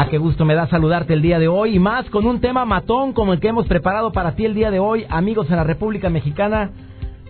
Ah, 0.00 0.06
qué 0.08 0.16
gusto 0.16 0.44
me 0.44 0.54
da 0.54 0.68
saludarte 0.68 1.12
el 1.12 1.22
día 1.22 1.40
de 1.40 1.48
hoy 1.48 1.74
y 1.74 1.78
más 1.80 2.08
con 2.10 2.24
un 2.24 2.40
tema 2.40 2.64
matón 2.64 3.12
como 3.12 3.32
el 3.32 3.40
que 3.40 3.48
hemos 3.48 3.66
preparado 3.66 4.12
para 4.12 4.36
ti 4.36 4.44
el 4.44 4.54
día 4.54 4.70
de 4.70 4.78
hoy, 4.78 5.04
amigos 5.08 5.50
en 5.50 5.56
la 5.56 5.64
República 5.64 6.08
Mexicana, 6.08 6.70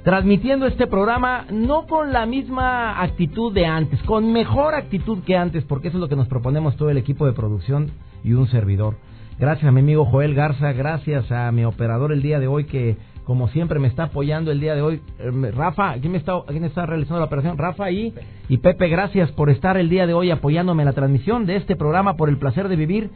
transmitiendo 0.04 0.66
este 0.66 0.86
programa 0.86 1.46
no 1.50 1.86
con 1.86 2.12
la 2.12 2.26
misma 2.26 3.00
actitud 3.00 3.54
de 3.54 3.64
antes, 3.64 4.02
con 4.02 4.34
mejor 4.34 4.74
actitud 4.74 5.20
que 5.24 5.34
antes, 5.34 5.64
porque 5.64 5.88
eso 5.88 5.96
es 5.96 6.02
lo 6.02 6.10
que 6.10 6.16
nos 6.16 6.28
proponemos 6.28 6.76
todo 6.76 6.90
el 6.90 6.98
equipo 6.98 7.24
de 7.24 7.32
producción 7.32 7.90
y 8.22 8.34
un 8.34 8.48
servidor. 8.48 8.96
Gracias 9.38 9.66
a 9.66 9.72
mi 9.72 9.80
amigo 9.80 10.04
Joel 10.04 10.34
Garza, 10.34 10.74
gracias 10.74 11.32
a 11.32 11.50
mi 11.52 11.64
operador 11.64 12.12
el 12.12 12.20
día 12.20 12.38
de 12.38 12.48
hoy 12.48 12.64
que 12.64 12.98
como 13.28 13.48
siempre 13.48 13.78
me 13.78 13.88
está 13.88 14.04
apoyando 14.04 14.50
el 14.50 14.58
día 14.58 14.74
de 14.74 14.80
hoy. 14.80 15.02
Eh, 15.18 15.50
Rafa, 15.54 15.92
¿quién, 16.00 16.12
me 16.12 16.16
está, 16.16 16.86
realizando 16.86 17.18
la 17.18 17.26
operación? 17.26 17.58
Rafa 17.58 17.90
y, 17.90 18.14
y 18.48 18.56
Pepe, 18.56 18.88
gracias 18.88 19.30
por 19.32 19.50
estar 19.50 19.76
el 19.76 19.90
día 19.90 20.06
de 20.06 20.14
hoy 20.14 20.30
apoyándome 20.30 20.82
en 20.82 20.86
la 20.86 20.94
transmisión 20.94 21.44
de 21.44 21.56
este 21.56 21.76
programa 21.76 22.16
por 22.16 22.30
el 22.30 22.38
placer 22.38 22.68
de 22.68 22.76
vivir. 22.76 23.10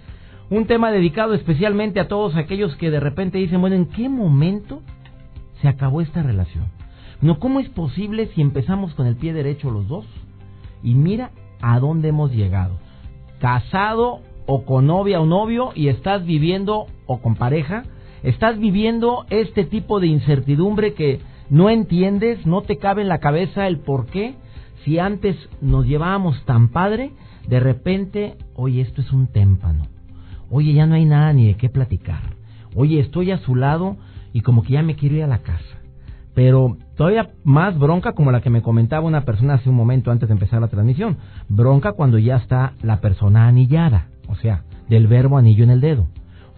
Un 0.50 0.66
tema 0.66 0.90
dedicado 0.90 1.32
especialmente 1.32 1.98
a 1.98 2.08
todos 2.08 2.36
aquellos 2.36 2.76
que 2.76 2.90
de 2.90 3.00
repente 3.00 3.38
dicen, 3.38 3.62
bueno, 3.62 3.74
¿en 3.74 3.86
qué 3.86 4.10
momento 4.10 4.82
se 5.62 5.68
acabó 5.68 6.02
esta 6.02 6.22
relación? 6.22 6.66
No, 7.22 7.38
¿cómo 7.38 7.58
es 7.58 7.70
posible 7.70 8.26
si 8.34 8.42
empezamos 8.42 8.92
con 8.92 9.06
el 9.06 9.16
pie 9.16 9.32
derecho 9.32 9.70
los 9.70 9.88
dos? 9.88 10.04
Y 10.82 10.92
mira 10.92 11.30
a 11.62 11.78
dónde 11.78 12.08
hemos 12.08 12.32
llegado. 12.32 12.74
Casado 13.40 14.20
o 14.44 14.66
con 14.66 14.88
novia 14.88 15.22
o 15.22 15.24
novio 15.24 15.70
y 15.74 15.88
estás 15.88 16.26
viviendo 16.26 16.84
o 17.06 17.22
con 17.22 17.34
pareja 17.34 17.84
estás 18.22 18.58
viviendo 18.58 19.24
este 19.30 19.64
tipo 19.64 20.00
de 20.00 20.06
incertidumbre 20.08 20.94
que 20.94 21.20
no 21.50 21.68
entiendes, 21.70 22.46
no 22.46 22.62
te 22.62 22.78
cabe 22.78 23.02
en 23.02 23.08
la 23.08 23.18
cabeza 23.18 23.66
el 23.66 23.78
por 23.78 24.06
qué. 24.06 24.34
Si 24.84 24.98
antes 24.98 25.36
nos 25.60 25.86
llevábamos 25.86 26.42
tan 26.44 26.68
padre, 26.68 27.12
de 27.48 27.60
repente, 27.60 28.36
oye, 28.54 28.80
esto 28.80 29.00
es 29.00 29.12
un 29.12 29.26
témpano. 29.26 29.86
Oye, 30.50 30.72
ya 30.72 30.86
no 30.86 30.94
hay 30.94 31.04
nada 31.04 31.32
ni 31.32 31.46
de 31.46 31.54
qué 31.54 31.68
platicar. 31.68 32.36
Oye, 32.74 33.00
estoy 33.00 33.30
a 33.30 33.38
su 33.38 33.54
lado 33.54 33.96
y 34.32 34.40
como 34.40 34.62
que 34.62 34.74
ya 34.74 34.82
me 34.82 34.96
quiero 34.96 35.16
ir 35.16 35.24
a 35.24 35.28
la 35.28 35.42
casa. 35.42 35.78
Pero 36.34 36.78
todavía 36.96 37.30
más 37.44 37.78
bronca 37.78 38.12
como 38.12 38.32
la 38.32 38.40
que 38.40 38.50
me 38.50 38.62
comentaba 38.62 39.06
una 39.06 39.24
persona 39.24 39.54
hace 39.54 39.68
un 39.68 39.76
momento 39.76 40.10
antes 40.10 40.28
de 40.28 40.32
empezar 40.32 40.60
la 40.60 40.68
transmisión. 40.68 41.18
Bronca 41.48 41.92
cuando 41.92 42.18
ya 42.18 42.36
está 42.36 42.72
la 42.82 43.00
persona 43.00 43.46
anillada, 43.46 44.08
o 44.28 44.36
sea, 44.36 44.64
del 44.88 45.06
verbo 45.06 45.36
anillo 45.36 45.64
en 45.64 45.70
el 45.70 45.80
dedo. 45.80 46.08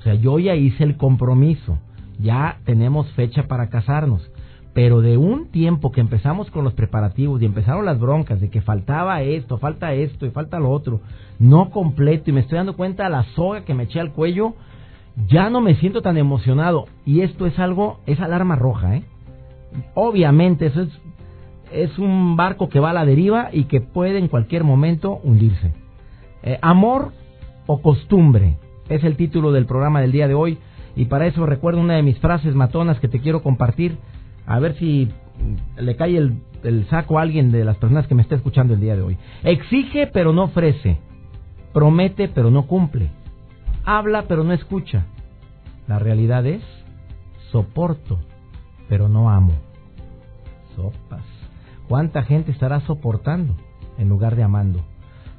Sea, 0.04 0.14
yo 0.14 0.38
ya 0.38 0.54
hice 0.54 0.84
el 0.84 0.98
compromiso, 0.98 1.78
ya 2.20 2.58
tenemos 2.64 3.10
fecha 3.12 3.48
para 3.48 3.70
casarnos, 3.70 4.30
pero 4.74 5.00
de 5.00 5.16
un 5.16 5.46
tiempo 5.46 5.92
que 5.92 6.02
empezamos 6.02 6.50
con 6.50 6.62
los 6.62 6.74
preparativos 6.74 7.40
y 7.40 7.46
empezaron 7.46 7.86
las 7.86 7.98
broncas 7.98 8.38
de 8.38 8.50
que 8.50 8.60
faltaba 8.60 9.22
esto, 9.22 9.56
falta 9.56 9.94
esto 9.94 10.26
y 10.26 10.30
falta 10.30 10.58
lo 10.58 10.70
otro, 10.70 11.00
no 11.38 11.70
completo 11.70 12.28
y 12.28 12.34
me 12.34 12.40
estoy 12.40 12.58
dando 12.58 12.76
cuenta 12.76 13.04
de 13.04 13.10
la 13.10 13.22
soga 13.34 13.64
que 13.64 13.72
me 13.72 13.84
eché 13.84 13.98
al 13.98 14.12
cuello, 14.12 14.52
ya 15.26 15.48
no 15.48 15.62
me 15.62 15.74
siento 15.76 16.02
tan 16.02 16.18
emocionado 16.18 16.84
y 17.06 17.22
esto 17.22 17.46
es 17.46 17.58
algo, 17.58 18.00
es 18.04 18.20
alarma 18.20 18.56
roja, 18.56 18.96
¿eh? 18.96 19.04
Obviamente 19.94 20.66
eso 20.66 20.82
es, 20.82 21.00
es 21.72 21.98
un 21.98 22.36
barco 22.36 22.68
que 22.68 22.78
va 22.78 22.90
a 22.90 22.94
la 22.94 23.06
deriva 23.06 23.48
y 23.52 23.64
que 23.64 23.80
puede 23.80 24.18
en 24.18 24.28
cualquier 24.28 24.64
momento 24.64 25.18
hundirse. 25.24 25.72
Eh, 26.42 26.58
amor 26.60 27.12
o 27.66 27.80
costumbre, 27.80 28.58
es 28.88 29.04
el 29.04 29.16
título 29.16 29.52
del 29.52 29.66
programa 29.66 30.00
del 30.00 30.12
día 30.12 30.28
de 30.28 30.34
hoy. 30.34 30.58
Y 30.96 31.06
para 31.06 31.26
eso 31.26 31.46
recuerdo 31.46 31.80
una 31.80 31.94
de 31.94 32.02
mis 32.02 32.18
frases 32.18 32.54
matonas 32.54 33.00
que 33.00 33.08
te 33.08 33.20
quiero 33.20 33.42
compartir. 33.42 33.98
A 34.46 34.58
ver 34.58 34.76
si 34.76 35.10
le 35.76 35.96
cae 35.96 36.16
el, 36.16 36.40
el 36.62 36.86
saco 36.88 37.18
a 37.18 37.22
alguien 37.22 37.50
de 37.50 37.64
las 37.64 37.76
personas 37.76 38.06
que 38.06 38.14
me 38.14 38.22
está 38.22 38.36
escuchando 38.36 38.74
el 38.74 38.80
día 38.80 38.96
de 38.96 39.02
hoy. 39.02 39.16
Exige 39.42 40.06
pero 40.06 40.32
no 40.32 40.44
ofrece. 40.44 40.98
Promete 41.72 42.28
pero 42.28 42.50
no 42.50 42.66
cumple. 42.66 43.10
Habla 43.84 44.24
pero 44.28 44.44
no 44.44 44.52
escucha. 44.52 45.06
La 45.88 45.98
realidad 45.98 46.46
es, 46.46 46.62
soporto 47.50 48.18
pero 48.88 49.08
no 49.08 49.30
amo. 49.30 49.52
Sopas. 50.76 51.24
¿Cuánta 51.88 52.22
gente 52.22 52.50
estará 52.50 52.80
soportando 52.80 53.56
en 53.98 54.08
lugar 54.08 54.36
de 54.36 54.42
amando? 54.42 54.80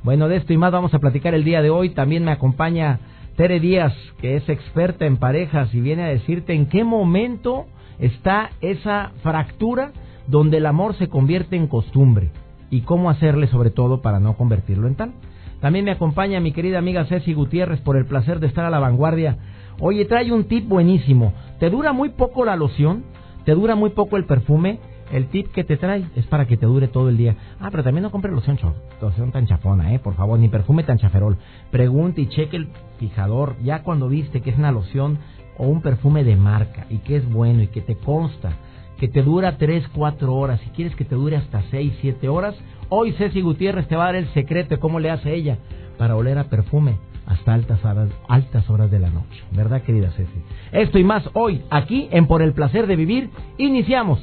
Bueno, 0.03 0.27
de 0.27 0.37
esto 0.37 0.53
y 0.53 0.57
más 0.57 0.71
vamos 0.71 0.93
a 0.93 0.99
platicar 0.99 1.33
el 1.33 1.43
día 1.43 1.61
de 1.61 1.71
hoy. 1.71 1.89
También 1.89 2.23
me 2.23 2.31
acompaña 2.31 2.99
Tere 3.35 3.59
Díaz, 3.59 3.93
que 4.21 4.37
es 4.37 4.47
experta 4.47 5.05
en 5.05 5.17
parejas 5.17 5.73
y 5.73 5.81
viene 5.81 6.03
a 6.03 6.07
decirte 6.07 6.53
en 6.53 6.67
qué 6.67 6.85
momento 6.85 7.65
está 7.99 8.51
esa 8.61 9.11
fractura 9.23 9.91
donde 10.27 10.57
el 10.57 10.65
amor 10.65 10.95
se 10.95 11.09
convierte 11.09 11.57
en 11.57 11.67
costumbre 11.67 12.31
y 12.69 12.81
cómo 12.81 13.09
hacerle 13.09 13.47
sobre 13.47 13.71
todo 13.71 14.01
para 14.01 14.21
no 14.21 14.37
convertirlo 14.37 14.87
en 14.87 14.95
tal. 14.95 15.11
También 15.59 15.83
me 15.83 15.91
acompaña 15.91 16.39
mi 16.39 16.53
querida 16.53 16.77
amiga 16.77 17.05
Ceci 17.05 17.33
Gutiérrez 17.33 17.81
por 17.81 17.97
el 17.97 18.05
placer 18.05 18.39
de 18.39 18.47
estar 18.47 18.63
a 18.63 18.69
la 18.69 18.79
vanguardia. 18.79 19.37
Oye, 19.81 20.05
trae 20.05 20.31
un 20.31 20.45
tip 20.45 20.67
buenísimo. 20.69 21.33
Te 21.59 21.69
dura 21.69 21.91
muy 21.91 22.09
poco 22.09 22.45
la 22.45 22.55
loción, 22.55 23.03
te 23.43 23.53
dura 23.53 23.75
muy 23.75 23.89
poco 23.89 24.15
el 24.15 24.25
perfume 24.25 24.79
el 25.11 25.27
tip 25.27 25.51
que 25.51 25.63
te 25.63 25.77
trae 25.77 26.05
es 26.15 26.25
para 26.27 26.45
que 26.45 26.57
te 26.57 26.65
dure 26.65 26.87
todo 26.87 27.09
el 27.09 27.17
día. 27.17 27.35
Ah, 27.59 27.69
pero 27.71 27.83
también 27.83 28.03
no 28.03 28.11
compres 28.11 28.33
loción, 28.33 28.57
loción 29.01 29.31
tan 29.31 29.45
chafona, 29.47 29.93
¿eh? 29.93 29.99
Por 29.99 30.15
favor, 30.15 30.39
ni 30.39 30.49
perfume 30.49 30.83
tan 30.83 30.97
chaferol. 30.97 31.37
Pregunte 31.71 32.21
y 32.21 32.27
cheque 32.27 32.57
el 32.57 32.69
fijador 32.99 33.55
ya 33.63 33.83
cuando 33.83 34.09
viste 34.09 34.41
que 34.41 34.49
es 34.49 34.57
una 34.57 34.71
loción 34.71 35.19
o 35.57 35.67
un 35.67 35.81
perfume 35.81 36.23
de 36.23 36.35
marca 36.35 36.85
y 36.89 36.97
que 36.99 37.17
es 37.17 37.29
bueno 37.31 37.63
y 37.63 37.67
que 37.67 37.81
te 37.81 37.95
consta 37.95 38.53
que 38.97 39.07
te 39.07 39.21
dura 39.21 39.57
3, 39.57 39.89
4 39.93 40.33
horas. 40.33 40.59
Si 40.61 40.69
quieres 40.69 40.95
que 40.95 41.05
te 41.05 41.15
dure 41.15 41.35
hasta 41.35 41.63
6, 41.69 41.93
7 42.01 42.29
horas, 42.29 42.55
hoy 42.89 43.13
Ceci 43.13 43.41
Gutiérrez 43.41 43.87
te 43.87 43.95
va 43.95 44.03
a 44.03 44.07
dar 44.07 44.15
el 44.15 44.33
secreto 44.33 44.69
de 44.75 44.79
cómo 44.79 44.99
le 44.99 45.09
hace 45.09 45.33
ella 45.33 45.57
para 45.97 46.15
oler 46.15 46.37
a 46.37 46.45
perfume 46.45 46.97
hasta 47.25 47.53
altas 47.53 47.83
horas, 47.83 48.09
altas 48.27 48.69
horas 48.69 48.91
de 48.91 48.99
la 48.99 49.09
noche. 49.09 49.43
¿Verdad, 49.51 49.81
querida 49.81 50.11
Ceci? 50.11 50.41
Esto 50.71 50.99
y 50.99 51.03
más 51.03 51.27
hoy, 51.33 51.63
aquí 51.69 52.07
en 52.11 52.27
Por 52.27 52.41
el 52.41 52.53
Placer 52.53 52.87
de 52.87 52.95
Vivir, 52.95 53.29
iniciamos. 53.57 54.21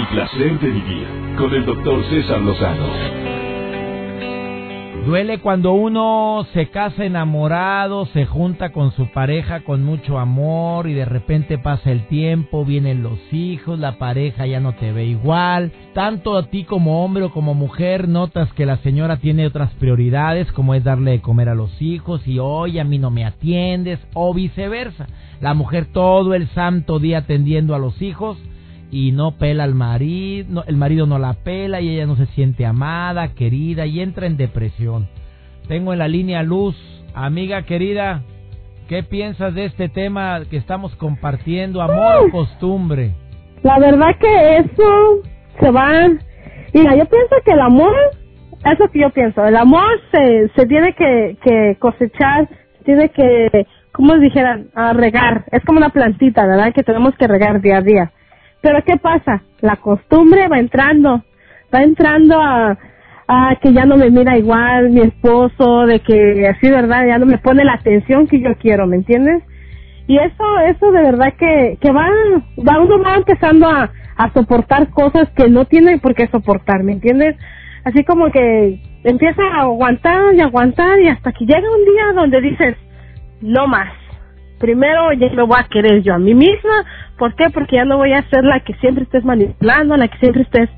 El 0.00 0.06
placer 0.08 0.58
de 0.60 0.70
vivir 0.70 1.06
con 1.36 1.52
el 1.52 1.66
doctor 1.66 2.02
César 2.08 2.40
Lozano. 2.40 2.86
Duele 5.04 5.40
cuando 5.40 5.72
uno 5.72 6.46
se 6.54 6.70
casa 6.70 7.04
enamorado, 7.04 8.06
se 8.06 8.24
junta 8.24 8.72
con 8.72 8.92
su 8.92 9.10
pareja 9.12 9.60
con 9.60 9.82
mucho 9.82 10.18
amor 10.18 10.88
y 10.88 10.94
de 10.94 11.04
repente 11.04 11.58
pasa 11.58 11.90
el 11.90 12.06
tiempo, 12.06 12.64
vienen 12.64 13.02
los 13.02 13.18
hijos, 13.30 13.78
la 13.78 13.98
pareja 13.98 14.46
ya 14.46 14.60
no 14.60 14.74
te 14.74 14.90
ve 14.92 15.04
igual. 15.04 15.72
Tanto 15.92 16.36
a 16.36 16.46
ti 16.46 16.64
como 16.64 17.04
hombre 17.04 17.24
o 17.24 17.30
como 17.30 17.52
mujer 17.52 18.08
notas 18.08 18.50
que 18.54 18.66
la 18.66 18.78
señora 18.78 19.18
tiene 19.18 19.46
otras 19.46 19.72
prioridades 19.74 20.50
como 20.52 20.74
es 20.74 20.82
darle 20.82 21.10
de 21.12 21.20
comer 21.20 21.50
a 21.50 21.54
los 21.54 21.82
hijos 21.82 22.26
y 22.26 22.38
hoy 22.38 22.78
a 22.78 22.84
mí 22.84 22.98
no 22.98 23.10
me 23.10 23.26
atiendes 23.26 23.98
o 24.14 24.32
viceversa. 24.32 25.08
La 25.42 25.52
mujer 25.52 25.86
todo 25.92 26.32
el 26.34 26.48
santo 26.48 26.98
día 27.00 27.18
atendiendo 27.18 27.74
a 27.74 27.78
los 27.78 28.00
hijos 28.00 28.38
y 28.90 29.12
no 29.12 29.32
pela 29.32 29.64
al 29.64 29.74
marido, 29.74 30.64
el 30.66 30.76
marido 30.76 31.06
no 31.06 31.18
la 31.18 31.34
pela 31.34 31.80
y 31.80 31.90
ella 31.90 32.06
no 32.06 32.16
se 32.16 32.26
siente 32.26 32.66
amada, 32.66 33.34
querida 33.34 33.86
y 33.86 34.00
entra 34.00 34.26
en 34.26 34.36
depresión. 34.36 35.08
Tengo 35.68 35.92
en 35.92 36.00
la 36.00 36.08
línea 36.08 36.42
Luz, 36.42 36.76
amiga 37.14 37.62
querida, 37.62 38.22
¿qué 38.88 39.02
piensas 39.02 39.54
de 39.54 39.66
este 39.66 39.88
tema 39.88 40.40
que 40.50 40.56
estamos 40.56 40.94
compartiendo, 40.96 41.80
amor 41.80 42.26
o 42.26 42.30
costumbre? 42.30 43.12
La 43.62 43.78
verdad 43.78 44.16
que 44.18 44.56
eso 44.58 45.22
se 45.60 45.70
va... 45.70 46.08
Mira, 46.72 46.96
yo 46.96 47.04
pienso 47.04 47.36
que 47.44 47.52
el 47.52 47.60
amor, 47.60 47.94
eso 48.64 48.88
que 48.92 49.00
yo 49.00 49.10
pienso, 49.10 49.44
el 49.44 49.56
amor 49.56 49.88
se, 50.12 50.48
se 50.56 50.66
tiene 50.66 50.94
que, 50.94 51.36
que 51.42 51.76
cosechar, 51.78 52.48
tiene 52.84 53.08
que, 53.10 53.66
como 53.92 54.16
dijeran, 54.16 54.68
a 54.74 54.92
regar. 54.92 55.44
Es 55.52 55.64
como 55.64 55.78
una 55.78 55.90
plantita, 55.90 56.46
¿verdad? 56.46 56.72
Que 56.72 56.82
tenemos 56.82 57.14
que 57.16 57.26
regar 57.26 57.60
día 57.60 57.78
a 57.78 57.82
día 57.82 58.12
pero 58.60 58.82
¿qué 58.84 58.96
pasa? 58.96 59.42
La 59.60 59.76
costumbre 59.76 60.48
va 60.48 60.58
entrando, 60.58 61.22
va 61.74 61.82
entrando 61.82 62.40
a, 62.40 62.78
a 63.28 63.56
que 63.60 63.72
ya 63.72 63.84
no 63.84 63.96
me 63.96 64.10
mira 64.10 64.36
igual 64.36 64.90
mi 64.90 65.00
esposo, 65.00 65.86
de 65.86 66.00
que 66.00 66.48
así, 66.48 66.70
¿verdad? 66.70 67.06
Ya 67.06 67.18
no 67.18 67.26
me 67.26 67.38
pone 67.38 67.64
la 67.64 67.74
atención 67.74 68.26
que 68.26 68.40
yo 68.40 68.54
quiero, 68.56 68.86
¿me 68.86 68.96
entiendes? 68.96 69.42
Y 70.06 70.18
eso, 70.18 70.58
eso 70.66 70.90
de 70.90 71.02
verdad 71.02 71.34
que, 71.38 71.78
que 71.80 71.92
va, 71.92 72.08
va 72.58 72.80
uno 72.80 73.00
va 73.02 73.14
empezando 73.14 73.68
a, 73.68 73.92
a 74.16 74.32
soportar 74.32 74.90
cosas 74.90 75.30
que 75.36 75.48
no 75.48 75.66
tienen 75.66 76.00
por 76.00 76.14
qué 76.14 76.26
soportar, 76.26 76.82
¿me 76.82 76.92
entiendes? 76.92 77.36
Así 77.84 78.04
como 78.04 78.30
que 78.30 78.80
empieza 79.04 79.42
a 79.42 79.62
aguantar 79.62 80.34
y 80.34 80.40
aguantar 80.40 81.00
y 81.00 81.08
hasta 81.08 81.32
que 81.32 81.46
llega 81.46 81.60
un 81.60 81.84
día 81.84 82.12
donde 82.14 82.40
dices, 82.40 82.76
no 83.40 83.66
más. 83.66 83.99
Primero 84.60 85.12
ya 85.14 85.30
me 85.30 85.42
voy 85.42 85.58
a 85.58 85.68
querer 85.68 86.02
yo 86.02 86.14
a 86.14 86.18
mí 86.18 86.34
misma. 86.34 86.84
¿Por 87.18 87.34
qué? 87.34 87.50
Porque 87.50 87.76
ya 87.76 87.84
no 87.84 87.96
voy 87.96 88.12
a 88.12 88.22
ser 88.28 88.44
la 88.44 88.60
que 88.60 88.74
siempre 88.74 89.04
estés 89.04 89.24
manipulando, 89.24 89.96
la 89.96 90.06
que 90.06 90.18
siempre 90.18 90.42
estés 90.42 90.68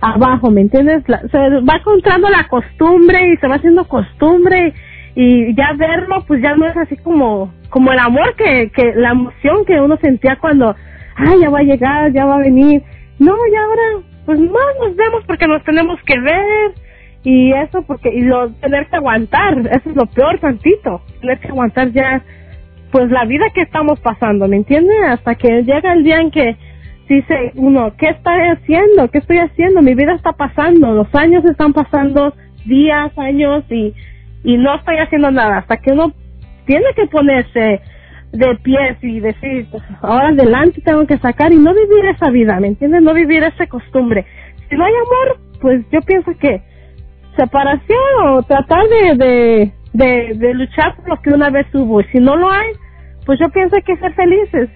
abajo, 0.00 0.50
¿me 0.50 0.60
entiendes? 0.60 1.02
se 1.06 1.38
va 1.38 1.76
encontrando 1.76 2.28
la 2.28 2.46
costumbre 2.46 3.32
y 3.32 3.36
se 3.38 3.48
va 3.48 3.56
haciendo 3.56 3.88
costumbre 3.88 4.74
y 5.14 5.54
ya 5.54 5.72
verlo 5.76 6.24
pues 6.26 6.42
ya 6.42 6.54
no 6.56 6.66
es 6.66 6.76
así 6.76 6.96
como 6.98 7.52
como 7.70 7.90
el 7.90 7.98
amor 7.98 8.34
que, 8.36 8.70
que 8.70 8.92
la 8.94 9.10
emoción 9.10 9.64
que 9.64 9.80
uno 9.80 9.96
sentía 9.96 10.36
cuando, 10.40 10.76
ay, 11.16 11.40
ya 11.40 11.50
va 11.50 11.60
a 11.60 11.62
llegar, 11.62 12.12
ya 12.12 12.24
va 12.24 12.36
a 12.36 12.38
venir. 12.38 12.82
No, 13.18 13.34
ya 13.52 13.62
ahora 13.62 14.06
pues 14.26 14.38
más 14.38 14.74
nos 14.80 14.96
vemos 14.96 15.24
porque 15.26 15.46
nos 15.46 15.62
tenemos 15.64 15.98
que 16.04 16.20
ver 16.20 16.72
y 17.24 17.52
eso 17.52 17.82
porque 17.82 18.10
y 18.10 18.20
lo 18.22 18.50
tener 18.52 18.86
que 18.86 18.96
aguantar 18.96 19.58
eso 19.58 19.90
es 19.90 19.96
lo 19.96 20.06
peor 20.06 20.38
tantito 20.38 21.02
tener 21.20 21.38
que 21.40 21.48
aguantar 21.48 21.90
ya 21.90 22.22
pues 22.94 23.10
la 23.10 23.24
vida 23.24 23.46
que 23.52 23.62
estamos 23.62 23.98
pasando 23.98 24.46
me 24.46 24.54
entiendes 24.54 24.96
hasta 25.08 25.34
que 25.34 25.64
llega 25.64 25.92
el 25.92 26.04
día 26.04 26.20
en 26.20 26.30
que 26.30 26.56
dice 27.08 27.50
uno 27.56 27.92
qué 27.98 28.10
estoy 28.10 28.40
haciendo 28.52 29.10
qué 29.10 29.18
estoy 29.18 29.38
haciendo 29.38 29.82
mi 29.82 29.94
vida 29.94 30.14
está 30.14 30.30
pasando 30.32 30.94
los 30.94 31.12
años 31.12 31.44
están 31.44 31.72
pasando 31.72 32.32
días 32.64 33.10
años 33.18 33.64
y 33.68 33.92
y 34.44 34.58
no 34.58 34.76
estoy 34.76 34.98
haciendo 34.98 35.30
nada. 35.30 35.58
Hasta 35.58 35.78
que 35.78 35.90
uno 35.90 36.12
tiene 36.66 36.86
que 36.94 37.06
ponerse 37.06 37.80
de 38.32 38.56
pies 38.62 38.98
y 39.02 39.20
decir 39.20 39.66
ahora 40.02 40.28
adelante 40.28 40.80
tengo 40.80 41.06
que 41.06 41.18
sacar 41.18 41.52
y 41.52 41.56
no 41.56 41.72
vivir 41.72 42.04
esa 42.06 42.30
vida 42.30 42.58
me 42.58 42.66
entiendes 42.66 43.00
no 43.00 43.14
vivir 43.14 43.42
esa 43.42 43.66
costumbre. 43.66 44.26
Si 44.68 44.76
no 44.76 44.84
hay 44.84 44.92
amor 44.92 45.38
pues 45.60 45.84
yo 45.90 46.00
pienso 46.02 46.32
que 46.38 46.60
separación 47.36 47.98
o 48.24 48.42
tratar 48.42 48.82
de, 48.88 49.72
de, 49.92 50.34
de, 50.34 50.54
luchar 50.54 50.96
por 50.96 51.08
lo 51.08 51.22
que 51.22 51.30
una 51.30 51.50
vez 51.50 51.66
hubo. 51.74 52.00
Y 52.00 52.04
si 52.04 52.18
no 52.18 52.36
lo 52.36 52.50
hay, 52.50 52.70
pues 53.26 53.38
yo 53.38 53.48
pienso 53.50 53.76
que 53.84 53.96
ser 53.96 54.14
felices, 54.14 54.70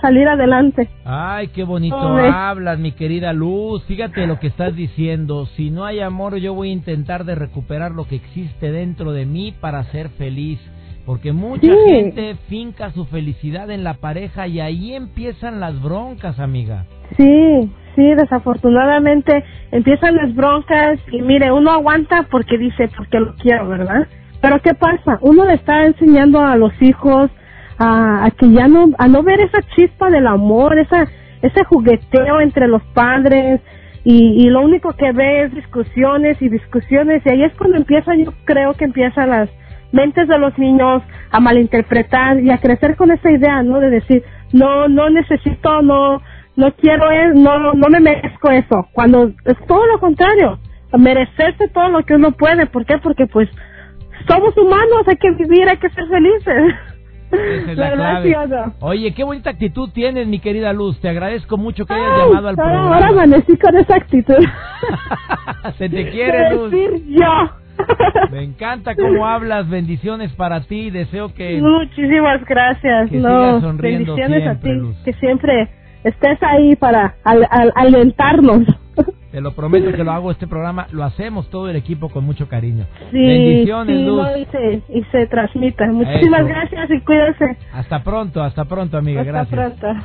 salir 0.00 0.28
adelante. 0.28 0.88
Ay, 1.04 1.48
qué 1.48 1.64
bonito 1.64 1.96
hablas, 1.96 2.78
mi 2.78 2.92
querida 2.92 3.32
Luz. 3.32 3.84
Fíjate 3.84 4.26
lo 4.26 4.38
que 4.38 4.48
estás 4.48 4.74
diciendo. 4.74 5.46
Si 5.56 5.70
no 5.70 5.84
hay 5.84 6.00
amor, 6.00 6.36
yo 6.36 6.54
voy 6.54 6.70
a 6.70 6.72
intentar 6.72 7.24
de 7.24 7.34
recuperar 7.34 7.92
lo 7.92 8.04
que 8.06 8.16
existe 8.16 8.70
dentro 8.70 9.12
de 9.12 9.26
mí 9.26 9.54
para 9.60 9.84
ser 9.84 10.10
feliz. 10.10 10.60
Porque 11.06 11.32
mucha 11.32 11.72
gente 11.86 12.34
finca 12.48 12.90
su 12.90 13.04
felicidad 13.04 13.70
en 13.70 13.84
la 13.84 13.94
pareja 13.94 14.48
y 14.48 14.58
ahí 14.58 14.92
empiezan 14.92 15.60
las 15.60 15.80
broncas, 15.80 16.40
amiga. 16.40 16.84
Sí, 17.16 17.70
sí, 17.94 18.14
desafortunadamente 18.16 19.44
empiezan 19.70 20.16
las 20.16 20.34
broncas 20.34 20.98
y 21.12 21.22
mire, 21.22 21.52
uno 21.52 21.70
aguanta 21.70 22.26
porque 22.28 22.58
dice, 22.58 22.90
porque 22.96 23.20
lo 23.20 23.36
quiero, 23.36 23.68
¿verdad? 23.68 24.08
Pero 24.40 24.60
¿qué 24.60 24.74
pasa? 24.74 25.18
Uno 25.20 25.44
le 25.44 25.54
está 25.54 25.86
enseñando 25.86 26.40
a 26.40 26.56
los 26.56 26.72
hijos 26.82 27.30
a, 27.78 28.30
que 28.38 28.50
ya 28.50 28.68
no, 28.68 28.90
a 28.98 29.08
no 29.08 29.22
ver 29.22 29.40
esa 29.40 29.62
chispa 29.74 30.10
del 30.10 30.26
amor, 30.26 30.78
esa, 30.78 31.06
ese 31.42 31.64
jugueteo 31.64 32.40
entre 32.40 32.68
los 32.68 32.82
padres 32.94 33.60
y, 34.04 34.46
y 34.46 34.50
lo 34.50 34.62
único 34.62 34.92
que 34.92 35.12
ve 35.12 35.42
es 35.42 35.54
discusiones 35.54 36.40
y 36.40 36.48
discusiones 36.48 37.22
y 37.24 37.30
ahí 37.30 37.44
es 37.44 37.54
cuando 37.54 37.76
empiezan, 37.76 38.24
yo 38.24 38.32
creo 38.44 38.74
que 38.74 38.84
empiezan 38.84 39.30
las 39.30 39.50
mentes 39.92 40.28
de 40.28 40.38
los 40.38 40.56
niños 40.58 41.02
a 41.30 41.40
malinterpretar 41.40 42.40
y 42.40 42.50
a 42.50 42.58
crecer 42.58 42.96
con 42.96 43.10
esa 43.10 43.30
idea, 43.30 43.62
¿no? 43.62 43.80
De 43.80 43.90
decir, 43.90 44.22
no, 44.52 44.88
no 44.88 45.10
necesito, 45.10 45.82
no, 45.82 46.20
no 46.56 46.72
quiero, 46.74 47.06
no, 47.34 47.74
no 47.74 47.88
me 47.88 48.00
merezco 48.00 48.50
eso. 48.50 48.88
Cuando 48.92 49.30
es 49.44 49.56
todo 49.66 49.86
lo 49.86 49.98
contrario, 49.98 50.58
merecerse 50.92 51.68
todo 51.68 51.88
lo 51.88 52.02
que 52.04 52.14
uno 52.14 52.32
puede. 52.32 52.66
¿Por 52.66 52.84
qué? 52.84 52.98
Porque 52.98 53.26
pues 53.26 53.48
somos 54.28 54.56
humanos, 54.56 55.06
hay 55.06 55.16
que 55.16 55.30
vivir, 55.32 55.68
hay 55.68 55.76
que 55.78 55.90
ser 55.90 56.06
felices. 56.08 56.74
Oye, 58.80 59.12
qué 59.14 59.24
bonita 59.24 59.50
actitud 59.50 59.90
tienes, 59.92 60.26
mi 60.26 60.38
querida 60.38 60.72
Luz. 60.72 61.00
Te 61.00 61.08
agradezco 61.08 61.56
mucho 61.56 61.86
que 61.86 61.94
hayas 61.94 62.18
llamado 62.18 62.48
al 62.48 62.56
programa. 62.56 62.94
Ahora 62.94 63.08
amanecí 63.08 63.56
con 63.56 63.76
esa 63.76 63.96
actitud. 63.96 64.34
Se 65.78 65.88
te 65.88 66.10
quiere, 66.10 66.54
Luz. 66.54 66.70
Decir 66.70 67.02
yo. 67.08 67.50
Me 68.30 68.42
encanta 68.42 68.94
cómo 68.94 69.26
hablas. 69.26 69.68
Bendiciones 69.68 70.32
para 70.32 70.60
ti. 70.62 70.90
Deseo 70.90 71.32
que. 71.34 71.60
Muchísimas 71.60 72.44
gracias. 72.44 73.10
Que 73.10 73.18
no, 73.18 73.60
sonriendo 73.60 74.14
bendiciones 74.14 74.46
a 74.46 74.60
ti. 74.60 74.70
Que 75.04 75.12
siempre 75.14 75.68
estés 76.04 76.42
ahí 76.42 76.76
para 76.76 77.14
al, 77.24 77.46
alentarnos. 77.74 78.62
Te 79.30 79.40
lo 79.40 79.52
prometo 79.52 79.92
que 79.92 80.02
lo 80.04 80.12
hago 80.12 80.30
este 80.30 80.46
programa, 80.46 80.86
lo 80.92 81.04
hacemos 81.04 81.50
todo 81.50 81.68
el 81.68 81.76
equipo 81.76 82.08
con 82.08 82.24
mucho 82.24 82.48
cariño. 82.48 82.86
Sí, 83.10 83.18
Bendiciones, 83.18 84.06
Luz. 84.06 84.26
y, 84.38 84.44
se, 84.46 84.82
y 84.88 85.02
se 85.12 85.26
transmita. 85.26 85.86
Muchísimas 85.88 86.46
gracias 86.46 86.90
y 86.90 87.00
cuídense. 87.00 87.56
Hasta 87.72 88.02
pronto, 88.02 88.42
hasta 88.42 88.64
pronto, 88.64 88.96
amiga. 88.96 89.20
Hasta 89.20 89.32
gracias. 89.32 89.74
Pronto. 89.78 90.00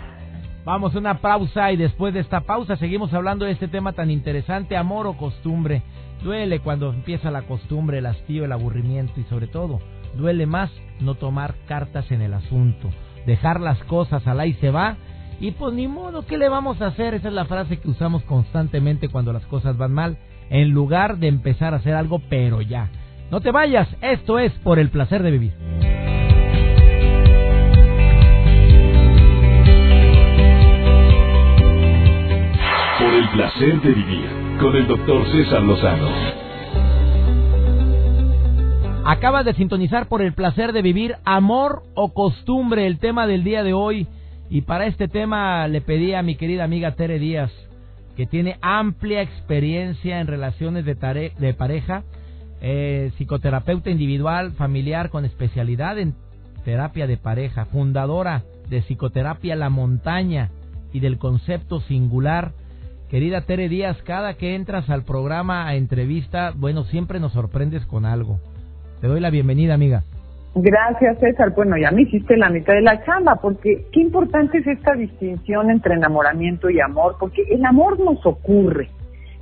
Vamos 0.65 0.95
a 0.95 0.99
una 0.99 1.15
pausa 1.15 1.71
y 1.71 1.77
después 1.77 2.13
de 2.13 2.19
esta 2.19 2.41
pausa 2.41 2.75
seguimos 2.75 3.13
hablando 3.13 3.45
de 3.45 3.51
este 3.51 3.67
tema 3.67 3.93
tan 3.93 4.11
interesante, 4.11 4.75
amor 4.77 5.07
o 5.07 5.13
costumbre. 5.13 5.81
Duele 6.23 6.59
cuando 6.59 6.89
empieza 6.93 7.31
la 7.31 7.43
costumbre, 7.43 7.97
el 7.97 8.05
hastío, 8.05 8.45
el 8.45 8.51
aburrimiento 8.51 9.19
y 9.19 9.23
sobre 9.23 9.47
todo, 9.47 9.79
duele 10.15 10.45
más 10.45 10.69
no 10.99 11.15
tomar 11.15 11.55
cartas 11.67 12.11
en 12.11 12.21
el 12.21 12.33
asunto, 12.35 12.89
dejar 13.25 13.59
las 13.59 13.83
cosas 13.85 14.27
al 14.27 14.39
ahí 14.39 14.53
se 14.53 14.69
va 14.69 14.97
y 15.41 15.51
pues 15.51 15.73
ni 15.73 15.87
modo, 15.87 16.23
¿qué 16.27 16.37
le 16.37 16.49
vamos 16.49 16.79
a 16.81 16.87
hacer? 16.87 17.15
Esa 17.15 17.29
es 17.29 17.33
la 17.33 17.45
frase 17.45 17.79
que 17.79 17.89
usamos 17.89 18.21
constantemente 18.25 19.09
cuando 19.09 19.33
las 19.33 19.43
cosas 19.47 19.75
van 19.75 19.91
mal, 19.91 20.17
en 20.51 20.69
lugar 20.69 21.17
de 21.17 21.27
empezar 21.27 21.73
a 21.73 21.77
hacer 21.77 21.95
algo, 21.95 22.21
pero 22.29 22.61
ya. 22.61 22.89
No 23.31 23.41
te 23.41 23.49
vayas, 23.49 23.87
esto 24.01 24.37
es 24.37 24.51
por 24.59 24.77
el 24.77 24.91
placer 24.91 25.23
de 25.23 25.31
vivir. 25.31 25.53
Por 32.99 33.13
el 33.15 33.29
placer 33.29 33.81
de 33.81 33.93
vivir 33.93 34.29
con 34.59 34.75
el 34.75 34.87
doctor 34.87 35.25
César 35.31 35.63
Lozano. 35.63 36.09
Acabas 39.07 39.43
de 39.45 39.55
sintonizar 39.55 40.07
por 40.07 40.21
el 40.21 40.33
placer 40.33 40.71
de 40.71 40.83
vivir 40.83 41.15
amor 41.25 41.81
o 41.95 42.13
costumbre, 42.13 42.85
el 42.85 42.99
tema 42.99 43.25
del 43.25 43.43
día 43.43 43.63
de 43.63 43.73
hoy. 43.73 44.07
Y 44.51 44.63
para 44.63 44.85
este 44.85 45.07
tema 45.07 45.65
le 45.69 45.79
pedí 45.79 46.13
a 46.13 46.21
mi 46.21 46.35
querida 46.35 46.65
amiga 46.65 46.91
Tere 46.95 47.19
Díaz, 47.19 47.53
que 48.17 48.25
tiene 48.25 48.57
amplia 48.61 49.21
experiencia 49.21 50.19
en 50.19 50.27
relaciones 50.27 50.83
de, 50.83 51.31
de 51.39 51.53
pareja, 51.53 52.03
eh, 52.59 53.13
psicoterapeuta 53.15 53.89
individual, 53.89 54.51
familiar 54.51 55.09
con 55.09 55.23
especialidad 55.23 55.97
en 55.97 56.15
terapia 56.65 57.07
de 57.07 57.15
pareja, 57.15 57.63
fundadora 57.63 58.43
de 58.69 58.81
Psicoterapia 58.81 59.55
La 59.55 59.69
Montaña 59.69 60.49
y 60.91 60.99
del 60.99 61.17
concepto 61.17 61.79
singular. 61.79 62.51
Querida 63.09 63.43
Tere 63.43 63.69
Díaz, 63.69 64.01
cada 64.03 64.33
que 64.33 64.55
entras 64.55 64.89
al 64.89 65.05
programa 65.05 65.65
a 65.65 65.75
entrevista, 65.75 66.51
bueno, 66.53 66.83
siempre 66.83 67.21
nos 67.21 67.31
sorprendes 67.31 67.85
con 67.85 68.03
algo. 68.03 68.41
Te 68.99 69.07
doy 69.07 69.21
la 69.21 69.29
bienvenida, 69.29 69.75
amiga. 69.75 70.03
Gracias, 70.53 71.17
César. 71.19 71.53
Bueno, 71.55 71.77
ya 71.77 71.91
me 71.91 72.01
hiciste 72.01 72.35
la 72.35 72.49
mitad 72.49 72.73
de 72.73 72.81
la 72.81 73.03
chamba, 73.05 73.35
porque 73.35 73.85
qué 73.91 74.01
importante 74.01 74.57
es 74.57 74.67
esta 74.67 74.93
distinción 74.93 75.71
entre 75.71 75.95
enamoramiento 75.95 76.69
y 76.69 76.81
amor, 76.81 77.15
porque 77.19 77.43
el 77.49 77.63
amor 77.65 77.99
nos 77.99 78.25
ocurre, 78.25 78.89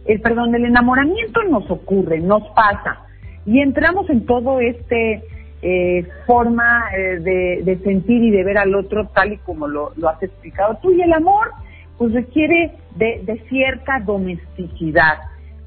el 0.05 0.21
perdón, 0.21 0.53
el 0.53 0.65
enamoramiento 0.65 1.43
nos 1.49 1.69
ocurre, 1.71 2.19
nos 2.19 2.43
pasa, 2.49 2.99
y 3.45 3.59
entramos 3.59 4.07
en 4.11 4.25
todo 4.27 4.59
este 4.59 5.23
eh, 5.63 6.07
forma 6.27 6.83
eh, 6.95 7.19
de, 7.65 7.79
sentir 7.83 8.23
y 8.23 8.29
de 8.29 8.43
ver 8.43 8.59
al 8.59 8.75
otro 8.75 9.07
tal 9.07 9.33
y 9.33 9.37
como 9.37 9.67
lo, 9.67 9.91
lo 9.95 10.09
has 10.09 10.21
explicado 10.21 10.77
tú, 10.79 10.91
y 10.91 11.01
el 11.01 11.11
amor 11.11 11.49
pues 11.97 12.13
requiere 12.13 12.73
de, 12.95 13.21
de 13.25 13.39
cierta 13.49 13.99
domesticidad 13.99 15.17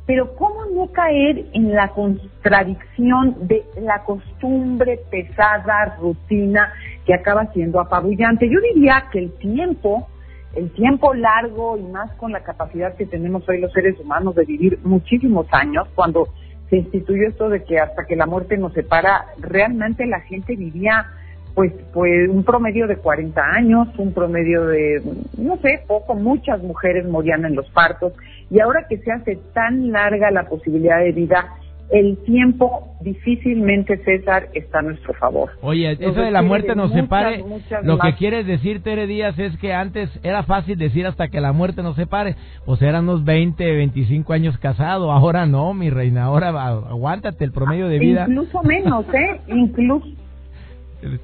pero 0.06 0.34
¿cómo 0.34 0.66
no 0.74 0.88
caer 0.88 1.46
en 1.52 1.72
la 1.74 1.88
contradicción 1.88 3.46
de 3.46 3.64
la 3.80 4.02
costumbre 4.04 5.00
pesada, 5.10 5.96
rutina, 6.00 6.72
que 7.06 7.14
acaba 7.14 7.46
siendo 7.52 7.80
apabullante? 7.80 8.48
Yo 8.48 8.58
diría 8.60 9.04
que 9.12 9.20
el 9.20 9.32
tiempo, 9.38 10.08
el 10.54 10.70
tiempo 10.72 11.14
largo 11.14 11.76
y 11.76 11.82
más 11.82 12.10
con 12.16 12.32
la 12.32 12.42
capacidad 12.42 12.96
que 12.96 13.06
tenemos 13.06 13.48
hoy 13.48 13.60
los 13.60 13.72
seres 13.72 13.98
humanos 14.00 14.34
de 14.34 14.44
vivir 14.44 14.78
muchísimos 14.82 15.46
años, 15.52 15.88
cuando 15.94 16.28
se 16.68 16.78
instituyó 16.78 17.28
esto 17.28 17.48
de 17.48 17.62
que 17.62 17.78
hasta 17.78 18.04
que 18.06 18.16
la 18.16 18.26
muerte 18.26 18.56
nos 18.56 18.72
separa, 18.72 19.26
realmente 19.38 20.06
la 20.06 20.20
gente 20.20 20.56
vivía 20.56 21.06
pues, 21.54 21.72
pues 21.92 22.28
un 22.28 22.44
promedio 22.44 22.86
de 22.86 22.96
40 22.96 23.40
años, 23.40 23.88
un 23.98 24.12
promedio 24.12 24.66
de, 24.66 25.02
no 25.38 25.56
sé, 25.58 25.82
poco, 25.86 26.14
muchas 26.14 26.62
mujeres 26.62 27.06
morían 27.06 27.44
en 27.44 27.54
los 27.54 27.68
partos 27.70 28.12
y 28.50 28.60
ahora 28.60 28.86
que 28.88 28.98
se 28.98 29.12
hace 29.12 29.38
tan 29.54 29.92
larga 29.92 30.30
la 30.30 30.48
posibilidad 30.48 30.98
de 31.00 31.12
vida, 31.12 31.56
el 31.90 32.16
tiempo 32.24 32.96
difícilmente, 33.02 33.98
César, 33.98 34.48
está 34.54 34.78
a 34.78 34.82
nuestro 34.82 35.12
favor. 35.14 35.50
Oye, 35.60 35.92
eso 35.92 36.22
de 36.22 36.30
la 36.30 36.40
muerte 36.40 36.74
nos 36.74 36.90
separe, 36.92 37.44
lo 37.82 37.98
que 37.98 38.14
quieres 38.14 38.46
decir, 38.46 38.82
Tere 38.82 39.06
Díaz, 39.06 39.38
es 39.38 39.56
que 39.58 39.74
antes 39.74 40.08
era 40.22 40.42
fácil 40.44 40.78
decir 40.78 41.06
hasta 41.06 41.28
que 41.28 41.40
la 41.40 41.52
muerte 41.52 41.82
nos 41.82 41.96
separe, 41.96 42.36
pues 42.64 42.80
eran 42.80 43.04
unos 43.04 43.24
20, 43.24 43.76
25 43.76 44.32
años 44.32 44.56
casados, 44.58 45.10
ahora 45.10 45.44
no, 45.44 45.74
mi 45.74 45.90
reina, 45.90 46.24
ahora 46.24 46.48
aguántate 46.48 47.44
el 47.44 47.52
promedio 47.52 47.88
de 47.88 47.98
vida. 47.98 48.24
Incluso 48.26 48.62
menos, 48.62 49.04
¿eh? 49.12 49.40
Incluso. 49.48 50.06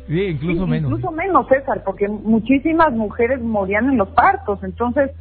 Sí, 0.08 0.22
incluso 0.24 0.66
menos. 0.66 0.90
Incluso 0.90 1.12
menos, 1.12 1.46
César, 1.48 1.82
porque 1.84 2.08
muchísimas 2.08 2.92
mujeres 2.92 3.40
morían 3.40 3.88
en 3.88 3.96
los 3.96 4.08
partos, 4.08 4.62
entonces 4.64 5.12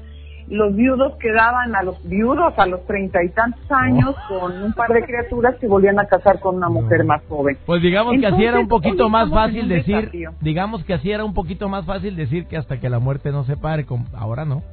los 0.50 0.76
viudos 0.76 1.16
quedaban 1.18 1.76
a 1.76 1.84
los 1.84 2.02
viudos 2.08 2.54
a 2.58 2.66
los 2.66 2.86
treinta 2.86 3.22
y 3.24 3.30
tantos 3.30 3.70
años 3.70 4.16
oh. 4.30 4.40
con 4.40 4.64
un 4.64 4.74
par 4.74 4.90
de 4.94 5.04
criaturas 5.04 5.56
que 5.60 5.68
volvían 5.68 6.00
a 6.00 6.06
casar 6.06 6.40
con 6.40 6.56
una 6.56 6.70
mujer 6.70 7.04
más 7.04 7.22
joven. 7.28 7.58
Pues 7.66 7.82
digamos 7.82 8.16
que 8.20 8.28
así 8.28 8.44
era 8.44 8.60
un 8.60 8.68
poquito 8.68 9.10
más 9.10 9.30
fácil 9.30 9.68
decir, 9.68 10.10
digamos 10.42 10.84
que 10.86 10.94
así 10.94 11.12
era 11.12 11.26
un 11.26 11.34
poquito 11.34 11.70
más 11.70 11.86
fácil 11.86 12.16
decir 12.16 12.48
que 12.48 12.58
hasta 12.58 12.80
que 12.80 12.90
la 12.90 13.00
muerte 13.00 13.32
no 13.32 13.44
se 13.44 13.58
pare, 13.58 13.86
ahora 14.14 14.46
no. 14.46 14.64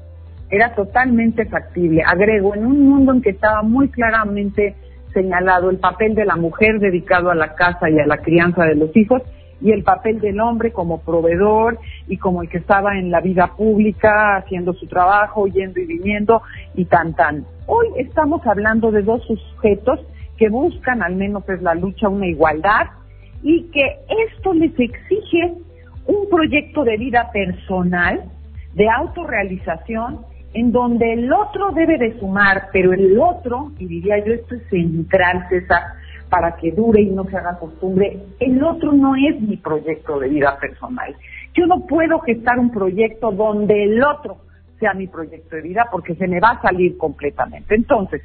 Era 0.50 0.74
totalmente 0.74 1.46
factible. 1.46 2.02
Agrego, 2.06 2.54
en 2.54 2.66
un 2.66 2.88
mundo 2.88 3.12
en 3.12 3.22
que 3.22 3.30
estaba 3.30 3.62
muy 3.62 3.88
claramente 3.88 4.76
señalado 5.12 5.70
el 5.70 5.78
papel 5.78 6.14
de 6.14 6.24
la 6.24 6.36
mujer 6.36 6.78
dedicado 6.78 7.30
a 7.30 7.34
la 7.34 7.54
casa 7.54 7.88
y 7.88 7.98
a 7.98 8.06
la 8.06 8.18
crianza 8.18 8.64
de 8.64 8.76
los 8.76 8.94
hijos, 8.96 9.22
y 9.64 9.72
el 9.72 9.82
papel 9.82 10.20
del 10.20 10.38
hombre 10.40 10.72
como 10.72 11.00
proveedor 11.00 11.78
y 12.06 12.18
como 12.18 12.42
el 12.42 12.50
que 12.50 12.58
estaba 12.58 12.98
en 12.98 13.10
la 13.10 13.22
vida 13.22 13.52
pública 13.56 14.36
haciendo 14.36 14.74
su 14.74 14.86
trabajo, 14.86 15.46
yendo 15.46 15.80
y 15.80 15.86
viniendo 15.86 16.42
y 16.74 16.84
tan 16.84 17.14
tan. 17.14 17.46
Hoy 17.66 17.86
estamos 17.96 18.46
hablando 18.46 18.90
de 18.90 19.00
dos 19.00 19.22
sujetos 19.26 20.00
que 20.36 20.50
buscan, 20.50 21.02
al 21.02 21.16
menos 21.16 21.48
es 21.48 21.62
la 21.62 21.74
lucha, 21.74 22.10
una 22.10 22.26
igualdad 22.26 22.88
y 23.42 23.70
que 23.70 24.00
esto 24.28 24.52
les 24.52 24.78
exige 24.78 25.54
un 26.06 26.28
proyecto 26.28 26.84
de 26.84 26.98
vida 26.98 27.30
personal, 27.32 28.22
de 28.74 28.90
autorrealización, 28.90 30.26
en 30.52 30.72
donde 30.72 31.10
el 31.14 31.32
otro 31.32 31.70
debe 31.70 31.96
de 31.96 32.18
sumar, 32.20 32.68
pero 32.70 32.92
el 32.92 33.18
otro, 33.18 33.72
y 33.78 33.86
diría 33.86 34.22
yo 34.24 34.34
esto 34.34 34.56
es 34.56 34.68
central, 34.68 35.46
César, 35.48 35.82
para 36.34 36.56
que 36.56 36.72
dure 36.72 37.00
y 37.00 37.10
no 37.10 37.22
se 37.26 37.36
haga 37.36 37.56
costumbre. 37.60 38.18
El 38.40 38.60
otro 38.64 38.92
no 38.92 39.14
es 39.14 39.40
mi 39.40 39.56
proyecto 39.56 40.18
de 40.18 40.28
vida 40.28 40.58
personal. 40.58 41.14
Yo 41.54 41.64
no 41.66 41.86
puedo 41.86 42.18
gestar 42.18 42.58
un 42.58 42.72
proyecto 42.72 43.30
donde 43.30 43.84
el 43.84 44.02
otro 44.02 44.38
sea 44.80 44.94
mi 44.94 45.06
proyecto 45.06 45.54
de 45.54 45.62
vida 45.62 45.86
porque 45.92 46.16
se 46.16 46.26
me 46.26 46.40
va 46.40 46.50
a 46.50 46.60
salir 46.60 46.98
completamente. 46.98 47.76
Entonces, 47.76 48.20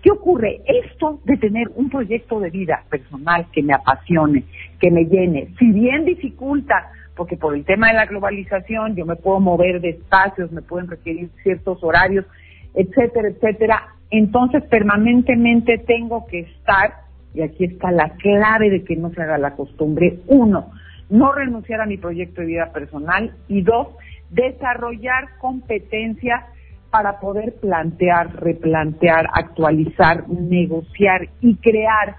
¿qué 0.00 0.10
ocurre? 0.10 0.62
Esto 0.64 1.20
de 1.26 1.36
tener 1.36 1.68
un 1.74 1.90
proyecto 1.90 2.40
de 2.40 2.48
vida 2.48 2.82
personal 2.88 3.44
que 3.52 3.62
me 3.62 3.74
apasione, 3.74 4.44
que 4.80 4.90
me 4.90 5.04
llene, 5.04 5.52
si 5.58 5.70
bien 5.70 6.06
dificulta, 6.06 6.92
porque 7.14 7.36
por 7.36 7.54
el 7.54 7.66
tema 7.66 7.88
de 7.88 7.94
la 7.96 8.06
globalización 8.06 8.96
yo 8.96 9.04
me 9.04 9.16
puedo 9.16 9.38
mover 9.38 9.82
de 9.82 9.90
espacios, 9.90 10.50
me 10.50 10.62
pueden 10.62 10.88
requerir 10.88 11.28
ciertos 11.42 11.84
horarios, 11.84 12.24
etcétera, 12.72 13.28
etcétera, 13.28 13.82
entonces 14.10 14.64
permanentemente 14.64 15.76
tengo 15.76 16.26
que 16.26 16.40
estar 16.40 17.09
y 17.34 17.42
aquí 17.42 17.64
está 17.64 17.90
la 17.90 18.10
clave 18.10 18.70
de 18.70 18.84
que 18.84 18.96
no 18.96 19.10
se 19.10 19.22
haga 19.22 19.38
la 19.38 19.54
costumbre, 19.54 20.20
uno, 20.26 20.70
no 21.08 21.32
renunciar 21.32 21.80
a 21.80 21.86
mi 21.86 21.96
proyecto 21.96 22.40
de 22.40 22.48
vida 22.48 22.72
personal 22.72 23.32
y 23.48 23.62
dos, 23.62 23.88
desarrollar 24.30 25.38
competencias 25.38 26.44
para 26.90 27.20
poder 27.20 27.54
plantear, 27.60 28.34
replantear, 28.36 29.28
actualizar, 29.32 30.28
negociar 30.28 31.28
y 31.40 31.56
crear 31.56 32.16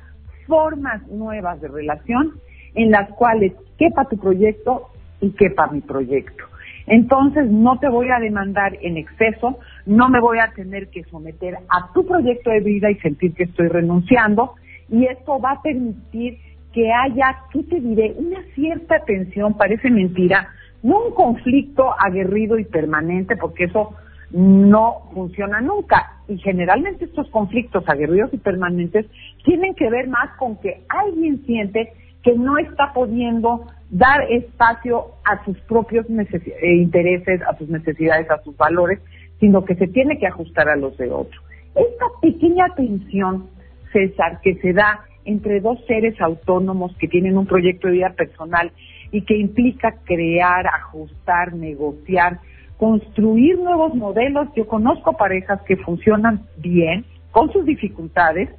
formas 0.47 1.05
nuevas 1.07 1.59
de 1.61 1.67
relación 1.67 2.33
en 2.73 2.91
las 2.91 3.09
cuales 3.11 3.53
quepa 3.77 4.05
tu 4.05 4.17
proyecto 4.17 4.89
y 5.19 5.31
quepa 5.31 5.67
mi 5.67 5.81
proyecto. 5.81 6.45
Entonces 6.87 7.49
no 7.49 7.79
te 7.79 7.89
voy 7.89 8.09
a 8.09 8.19
demandar 8.19 8.77
en 8.81 8.97
exceso, 8.97 9.59
no 9.85 10.09
me 10.09 10.19
voy 10.19 10.39
a 10.39 10.51
tener 10.53 10.89
que 10.89 11.03
someter 11.03 11.55
a 11.55 11.93
tu 11.93 12.05
proyecto 12.05 12.49
de 12.49 12.59
vida 12.61 12.89
y 12.89 12.95
sentir 12.95 13.33
que 13.33 13.43
estoy 13.43 13.67
renunciando, 13.67 14.55
y 14.91 15.05
esto 15.05 15.39
va 15.39 15.51
a 15.53 15.61
permitir 15.61 16.37
que 16.73 16.91
haya, 16.91 17.37
¿qué 17.51 17.63
te 17.63 17.79
diré? 17.79 18.13
Una 18.17 18.41
cierta 18.53 18.99
tensión, 19.05 19.55
parece 19.57 19.89
mentira, 19.89 20.49
no 20.83 21.05
un 21.07 21.13
conflicto 21.13 21.93
aguerrido 21.97 22.59
y 22.59 22.65
permanente, 22.65 23.35
porque 23.37 23.65
eso 23.65 23.93
no 24.31 25.09
funciona 25.13 25.61
nunca. 25.61 26.17
Y 26.27 26.37
generalmente 26.37 27.05
estos 27.05 27.29
conflictos 27.29 27.87
aguerridos 27.87 28.33
y 28.33 28.37
permanentes 28.37 29.05
tienen 29.43 29.75
que 29.75 29.89
ver 29.89 30.07
más 30.07 30.29
con 30.37 30.57
que 30.57 30.83
alguien 30.89 31.43
siente 31.45 31.93
que 32.23 32.35
no 32.35 32.57
está 32.57 32.93
pudiendo 32.93 33.65
dar 33.89 34.21
espacio 34.31 35.07
a 35.25 35.43
sus 35.43 35.57
propios 35.61 36.05
eh, 36.09 36.75
intereses, 36.75 37.41
a 37.41 37.57
sus 37.57 37.67
necesidades, 37.67 38.29
a 38.29 38.41
sus 38.43 38.55
valores, 38.55 38.99
sino 39.39 39.65
que 39.65 39.75
se 39.75 39.87
tiene 39.87 40.17
que 40.17 40.27
ajustar 40.27 40.69
a 40.69 40.75
los 40.75 40.97
de 40.97 41.09
otro. 41.09 41.41
Esta 41.75 42.05
pequeña 42.21 42.67
tensión 42.75 43.47
César, 43.91 44.39
que 44.41 44.55
se 44.55 44.73
da 44.73 45.01
entre 45.25 45.59
dos 45.59 45.83
seres 45.85 46.19
autónomos 46.19 46.95
que 46.97 47.07
tienen 47.07 47.37
un 47.37 47.45
proyecto 47.45 47.87
de 47.87 47.93
vida 47.93 48.13
personal 48.17 48.71
y 49.11 49.21
que 49.21 49.37
implica 49.37 49.95
crear, 50.05 50.67
ajustar, 50.67 51.53
negociar, 51.53 52.39
construir 52.77 53.59
nuevos 53.59 53.93
modelos. 53.93 54.47
Yo 54.55 54.67
conozco 54.67 55.13
parejas 55.13 55.61
que 55.63 55.77
funcionan 55.77 56.41
bien, 56.57 57.05
con 57.31 57.51
sus 57.51 57.65
dificultades, 57.65 58.49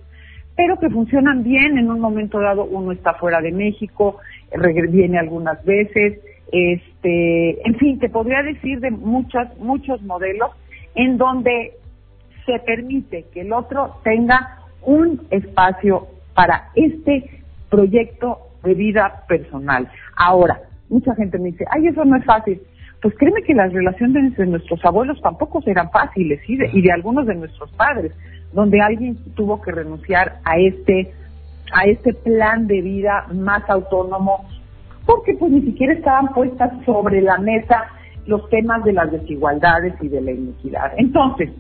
pero 0.57 0.79
que 0.79 0.91
funcionan 0.91 1.43
bien. 1.43 1.79
En 1.79 1.91
un 1.91 2.01
momento 2.01 2.39
dado 2.39 2.65
uno 2.65 2.93
está 2.93 3.15
fuera 3.15 3.41
de 3.41 3.53
México, 3.53 4.19
viene 4.91 5.19
algunas 5.19 5.65
veces, 5.65 6.21
este, 6.53 7.67
en 7.67 7.75
fin, 7.77 7.99
te 7.99 8.11
podría 8.11 8.43
decir 8.43 8.81
de 8.81 8.91
muchas, 8.91 9.57
muchos 9.59 10.03
modelos 10.03 10.51
en 10.95 11.17
donde 11.17 11.73
se 12.45 12.59
permite 12.61 13.25
que 13.33 13.41
el 13.41 13.53
otro 13.53 13.97
tenga 14.05 14.62
un 14.85 15.27
espacio 15.31 16.09
para 16.35 16.71
este 16.75 17.43
proyecto 17.71 18.39
de 18.63 18.75
vida 18.75 19.25
personal. 19.29 19.89
Ahora, 20.17 20.61
mucha 20.89 21.15
gente 21.15 21.39
me 21.39 21.51
dice, 21.51 21.65
ay, 21.71 21.89
eso 21.89 22.05
no 22.05 22.17
es 22.17 22.25
fácil. 22.25 22.61
Pues 23.01 23.15
créeme 23.19 23.43
que 23.43 23.55
las 23.55 23.73
relaciones 23.73 24.37
de 24.37 24.47
nuestros 24.47 24.85
abuelos 24.85 25.21
tampoco 25.21 25.61
eran 25.67 25.91
fáciles 25.91 26.41
y 26.49 26.57
de, 26.57 26.71
y 26.73 26.83
de 26.83 26.93
algunos 26.93 27.27
de 27.27 27.35
nuestros 27.35 27.71
padres, 27.73 28.13
donde 28.53 28.81
alguien 28.81 29.17
tuvo 29.35 29.61
que 29.61 29.73
renunciar 29.73 30.39
a 30.45 30.59
este 30.59 31.13
a 31.75 31.85
este 31.87 32.13
plan 32.13 32.67
de 32.67 32.83
vida 32.83 33.27
más 33.33 33.69
autónomo, 33.71 34.45
porque 35.07 35.35
pues 35.35 35.51
ni 35.51 35.63
siquiera 35.63 35.95
estaban 35.95 36.29
puestas 36.35 36.71
sobre 36.85 37.23
la 37.23 37.39
mesa 37.39 37.87
los 38.27 38.49
temas 38.51 38.85
de 38.85 38.93
las 38.93 39.11
desigualdades 39.11 39.95
y 40.01 40.09
de 40.09 40.21
la 40.21 40.33
iniquidad. 40.33 40.93
Entonces, 40.97 41.51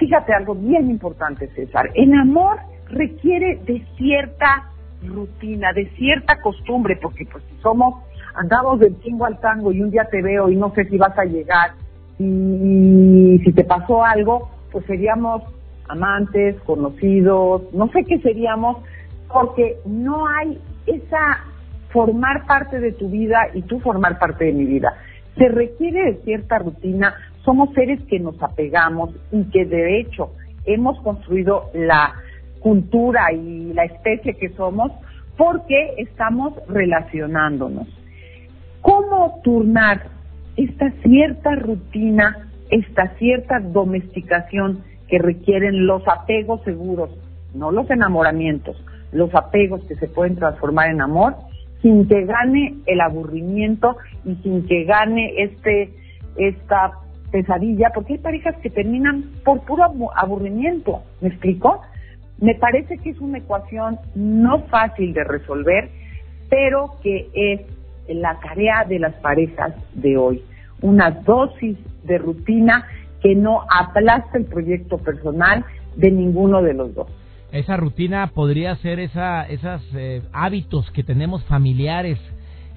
fíjate 0.00 0.32
algo 0.32 0.54
bien 0.54 0.90
importante, 0.90 1.46
César. 1.54 1.90
El 1.94 2.12
amor 2.14 2.58
requiere 2.88 3.60
de 3.66 3.84
cierta 3.96 4.70
rutina, 5.06 5.72
de 5.72 5.90
cierta 5.90 6.40
costumbre, 6.40 6.98
porque 7.00 7.26
pues 7.30 7.44
si 7.44 7.62
somos, 7.62 8.02
andamos 8.34 8.80
del 8.80 8.96
tingo 8.96 9.26
al 9.26 9.38
tango 9.40 9.70
y 9.72 9.82
un 9.82 9.90
día 9.90 10.08
te 10.10 10.22
veo 10.22 10.48
y 10.48 10.56
no 10.56 10.72
sé 10.74 10.86
si 10.86 10.96
vas 10.96 11.16
a 11.18 11.24
llegar 11.24 11.72
y 12.18 13.38
si 13.44 13.52
te 13.52 13.64
pasó 13.64 14.02
algo, 14.02 14.50
pues 14.72 14.84
seríamos 14.86 15.42
amantes, 15.88 16.56
conocidos, 16.62 17.62
no 17.72 17.88
sé 17.88 18.04
qué 18.04 18.18
seríamos, 18.20 18.78
porque 19.32 19.76
no 19.84 20.26
hay 20.26 20.58
esa 20.86 21.44
formar 21.90 22.46
parte 22.46 22.80
de 22.80 22.92
tu 22.92 23.10
vida 23.10 23.48
y 23.52 23.62
tú 23.62 23.80
formar 23.80 24.18
parte 24.18 24.46
de 24.46 24.52
mi 24.52 24.64
vida. 24.64 24.94
Se 25.36 25.48
requiere 25.48 26.12
de 26.12 26.22
cierta 26.22 26.58
rutina, 26.58 27.14
somos 27.44 27.72
seres 27.74 28.00
que 28.08 28.18
nos 28.18 28.40
apegamos 28.42 29.10
y 29.32 29.44
que 29.44 29.64
de 29.64 30.00
hecho 30.00 30.32
hemos 30.64 30.98
construido 31.00 31.70
la 31.74 32.14
cultura 32.60 33.32
y 33.32 33.72
la 33.72 33.84
especie 33.84 34.34
que 34.34 34.50
somos 34.50 34.92
porque 35.36 35.94
estamos 35.96 36.52
relacionándonos. 36.68 37.88
¿Cómo 38.82 39.40
turnar 39.42 40.02
esta 40.56 40.90
cierta 41.02 41.54
rutina, 41.54 42.48
esta 42.70 43.08
cierta 43.16 43.60
domesticación 43.60 44.84
que 45.08 45.18
requieren 45.18 45.86
los 45.86 46.06
apegos 46.06 46.62
seguros, 46.64 47.10
no 47.54 47.72
los 47.72 47.90
enamoramientos, 47.90 48.76
los 49.12 49.34
apegos 49.34 49.82
que 49.84 49.96
se 49.96 50.08
pueden 50.08 50.36
transformar 50.36 50.90
en 50.90 51.00
amor, 51.00 51.34
sin 51.82 52.06
que 52.06 52.24
gane 52.26 52.76
el 52.86 53.00
aburrimiento 53.00 53.96
y 54.24 54.34
sin 54.42 54.66
que 54.66 54.84
gane 54.84 55.42
este 55.42 55.94
esta 56.36 56.92
pesadilla, 57.30 57.90
porque 57.94 58.14
hay 58.14 58.18
parejas 58.18 58.56
que 58.62 58.70
terminan 58.70 59.24
por 59.44 59.60
puro 59.64 59.84
aburrimiento, 60.16 61.02
¿me 61.20 61.28
explico? 61.28 61.80
Me 62.40 62.54
parece 62.54 62.98
que 62.98 63.10
es 63.10 63.20
una 63.20 63.38
ecuación 63.38 63.98
no 64.14 64.62
fácil 64.68 65.12
de 65.12 65.24
resolver, 65.24 65.90
pero 66.48 66.94
que 67.02 67.28
es 67.34 67.60
la 68.08 68.38
tarea 68.40 68.84
de 68.88 68.98
las 68.98 69.14
parejas 69.16 69.74
de 69.94 70.16
hoy. 70.16 70.42
Una 70.82 71.10
dosis 71.10 71.76
de 72.04 72.18
rutina 72.18 72.86
que 73.22 73.34
no 73.34 73.62
aplasta 73.70 74.38
el 74.38 74.46
proyecto 74.46 74.98
personal 74.98 75.64
de 75.96 76.10
ninguno 76.10 76.62
de 76.62 76.74
los 76.74 76.94
dos. 76.94 77.08
Esa 77.52 77.76
rutina 77.76 78.30
podría 78.32 78.76
ser 78.76 79.00
esa, 79.00 79.42
esos 79.42 79.82
eh, 79.94 80.22
hábitos 80.32 80.90
que 80.92 81.02
tenemos 81.02 81.44
familiares, 81.44 82.18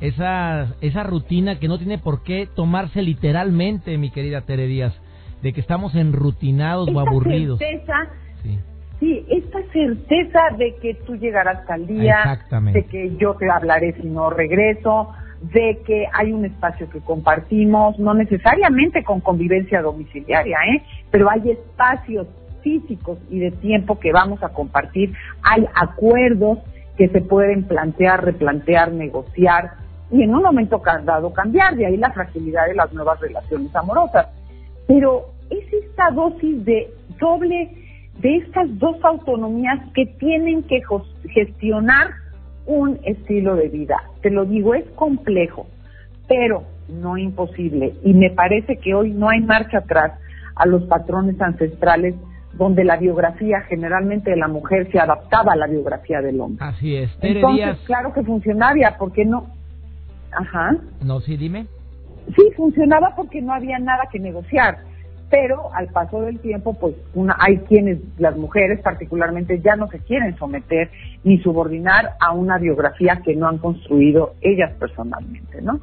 esa, 0.04 0.76
esa 0.82 1.04
rutina 1.04 1.60
que 1.60 1.70
no 1.70 1.78
tiene 1.78 1.98
por 1.98 2.24
qué 2.24 2.46
tomarse 2.54 3.02
literalmente, 3.02 3.98
mi 3.98 4.12
querida 4.12 4.42
Tere 4.42 4.68
Díaz, 4.68 4.94
de 5.42 5.54
que 5.54 5.62
estamos 5.62 5.96
enrutinados 5.96 6.90
o 6.94 7.00
aburridos. 7.00 7.58
Certeza, 7.58 8.10
sí. 8.44 8.60
sí, 9.00 9.26
esta 9.30 9.60
certeza 9.72 10.40
de 10.58 10.76
que 10.82 10.96
tú 11.06 11.16
llegarás 11.16 11.70
al 11.70 11.88
día, 11.88 12.38
de 12.74 12.84
que 12.84 13.16
yo 13.16 13.36
te 13.36 13.50
hablaré 13.50 13.94
si 13.94 14.08
no 14.08 14.30
regreso, 14.30 15.08
de 15.42 15.82
que 15.86 16.06
hay 16.12 16.34
un 16.34 16.44
espacio 16.44 16.90
que 16.90 17.00
compartimos, 17.00 17.98
no 17.98 18.14
necesariamente 18.14 19.06
con 19.06 19.22
convivencia 19.22 19.82
domiciliaria, 19.82 20.58
¿eh? 20.76 20.84
pero 21.12 21.30
hay 21.30 21.52
espacios 21.52 22.28
físicos 22.62 23.20
y 23.30 23.40
de 23.40 23.52
tiempo 23.52 24.00
que 24.00 24.12
vamos 24.12 24.44
a 24.44 24.50
compartir, 24.50 25.14
hay 25.44 25.66
acuerdos 25.74 26.60
que 26.98 27.08
se 27.08 27.22
pueden 27.22 27.64
plantear, 27.64 28.24
replantear, 28.24 28.92
negociar 28.92 29.83
y 30.12 30.22
en 30.22 30.34
un 30.34 30.44
momento 30.44 30.82
dado 31.04 31.34
cambiar, 31.34 31.76
de 31.76 31.86
ahí 31.86 31.98
la 31.98 32.12
fragilidad 32.12 32.68
de 32.68 32.76
las 32.76 32.94
nuevas 32.94 33.20
relaciones 33.20 33.76
amorosas. 33.76 34.28
Pero 34.88 35.34
es 35.50 35.74
esta 35.74 36.12
dosis 36.12 36.64
de 36.66 36.94
doble, 37.20 37.72
de 38.20 38.38
estas 38.38 38.68
dos 38.78 38.98
autonomías 39.04 39.80
que 39.94 40.06
tienen 40.06 40.64
que 40.64 40.82
gestionar 41.30 42.12
un 42.66 43.00
estilo 43.04 43.56
de 43.56 43.70
vida. 43.70 43.96
Te 44.22 44.30
lo 44.30 44.46
digo, 44.46 44.74
es 44.76 44.86
complejo, 44.92 45.68
pero 46.28 46.64
no 46.90 47.18
imposible. 47.18 47.94
Y 48.04 48.14
me 48.14 48.30
parece 48.30 48.78
que 48.78 48.94
hoy 48.94 49.12
no 49.12 49.30
hay 49.30 49.42
marcha 49.42 49.80
atrás 49.80 50.14
a 50.56 50.66
los 50.66 50.84
patrones 50.84 51.42
ancestrales 51.42 52.16
donde 52.54 52.84
la 52.84 52.98
biografía 52.98 53.62
generalmente 53.62 54.30
de 54.30 54.38
la 54.38 54.48
mujer 54.48 54.92
se 54.92 55.00
adaptaba 55.00 55.54
a 55.54 55.56
la 55.56 55.68
biografía 55.68 56.22
del 56.22 56.40
hombre. 56.40 56.64
Así 56.64 56.96
es. 56.96 57.10
Entonces, 57.22 57.80
claro 57.86 58.14
que 58.14 58.22
funcionaría, 58.24 58.96
porque 59.00 59.26
no? 59.26 59.48
Ajá. 60.38 60.76
No, 61.02 61.20
sí, 61.20 61.38
dime. 61.38 61.68
Sí, 62.36 62.52
funcionaba 62.56 63.14
porque 63.16 63.42
no 63.42 63.54
había 63.54 63.80
nada 63.80 64.04
que 64.12 64.20
negociar, 64.20 64.78
pero 65.30 65.74
al 65.74 65.88
paso 65.88 66.22
del 66.22 66.40
tiempo, 66.40 66.74
pues 66.80 66.96
una, 67.14 67.36
hay 67.40 67.58
quienes, 67.60 68.00
las 68.18 68.38
mujeres 68.38 68.80
particularmente, 68.82 69.60
ya 69.62 69.76
no 69.76 69.88
se 69.90 70.00
quieren 70.00 70.38
someter 70.38 70.90
ni 71.24 71.40
subordinar 71.40 72.12
a 72.20 72.32
una 72.32 72.58
biografía 72.58 73.22
que 73.26 73.36
no 73.36 73.48
han 73.48 73.58
construido 73.58 74.36
ellas 74.42 74.72
personalmente, 74.80 75.62
¿no? 75.62 75.80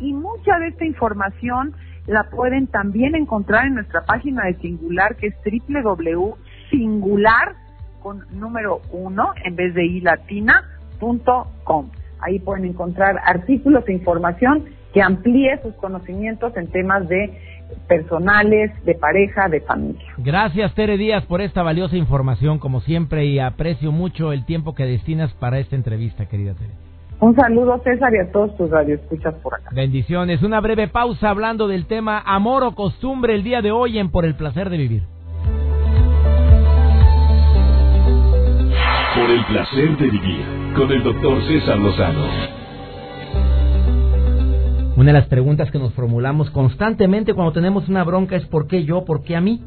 y 0.00 0.12
mucha 0.12 0.58
de 0.58 0.68
esta 0.68 0.84
información 0.84 1.74
la 2.06 2.24
pueden 2.24 2.66
también 2.66 3.14
encontrar 3.14 3.66
en 3.66 3.74
nuestra 3.74 4.04
página 4.04 4.44
de 4.44 4.54
Singular, 4.56 5.16
que 5.16 5.28
es 5.28 5.34
www.singular 5.66 7.54
con 8.02 8.26
número 8.38 8.82
uno 8.92 9.32
en 9.42 9.56
vez 9.56 9.72
de 9.74 9.86
i 9.86 10.00
latina.com. 10.00 11.90
Ahí 12.20 12.38
pueden 12.38 12.66
encontrar 12.66 13.20
artículos 13.24 13.88
e 13.88 13.92
información 13.92 14.64
que 14.92 15.02
amplíe 15.02 15.60
sus 15.62 15.74
conocimientos 15.74 16.56
en 16.56 16.70
temas 16.70 17.08
de 17.08 17.55
personales, 17.88 18.72
de 18.84 18.94
pareja, 18.94 19.48
de 19.48 19.60
familia. 19.60 20.02
Gracias 20.18 20.74
Tere 20.74 20.96
Díaz 20.96 21.24
por 21.26 21.40
esta 21.40 21.62
valiosa 21.62 21.96
información 21.96 22.58
como 22.58 22.80
siempre 22.80 23.26
y 23.26 23.38
aprecio 23.38 23.92
mucho 23.92 24.32
el 24.32 24.44
tiempo 24.44 24.74
que 24.74 24.84
destinas 24.84 25.32
para 25.34 25.58
esta 25.58 25.76
entrevista, 25.76 26.26
querida 26.26 26.54
Tere. 26.54 26.72
Un 27.18 27.34
saludo 27.34 27.80
César 27.82 28.12
y 28.14 28.18
a 28.18 28.30
todos 28.30 28.54
tus 28.56 28.70
radioescuchas 28.70 29.34
por 29.36 29.54
acá. 29.54 29.70
Bendiciones. 29.72 30.42
Una 30.42 30.60
breve 30.60 30.88
pausa 30.88 31.30
hablando 31.30 31.66
del 31.66 31.86
tema 31.86 32.22
amor 32.26 32.62
o 32.62 32.74
costumbre 32.74 33.34
el 33.34 33.42
día 33.42 33.62
de 33.62 33.70
hoy 33.70 33.98
en 33.98 34.10
Por 34.10 34.26
el 34.26 34.34
placer 34.34 34.68
de 34.68 34.76
vivir. 34.76 35.02
Por 39.14 39.30
el 39.30 39.44
placer 39.46 39.96
de 39.96 40.10
vivir 40.10 40.44
con 40.76 40.92
el 40.92 41.02
doctor 41.02 41.42
César 41.44 41.78
Lozano. 41.78 42.65
Una 44.96 45.12
de 45.12 45.18
las 45.18 45.28
preguntas 45.28 45.70
que 45.70 45.78
nos 45.78 45.92
formulamos 45.92 46.48
constantemente 46.50 47.34
cuando 47.34 47.52
tenemos 47.52 47.86
una 47.86 48.02
bronca 48.02 48.34
es 48.34 48.46
¿por 48.46 48.66
qué 48.66 48.84
yo? 48.84 49.04
¿Por 49.04 49.22
qué 49.24 49.36
a 49.36 49.42
mí? 49.42 49.60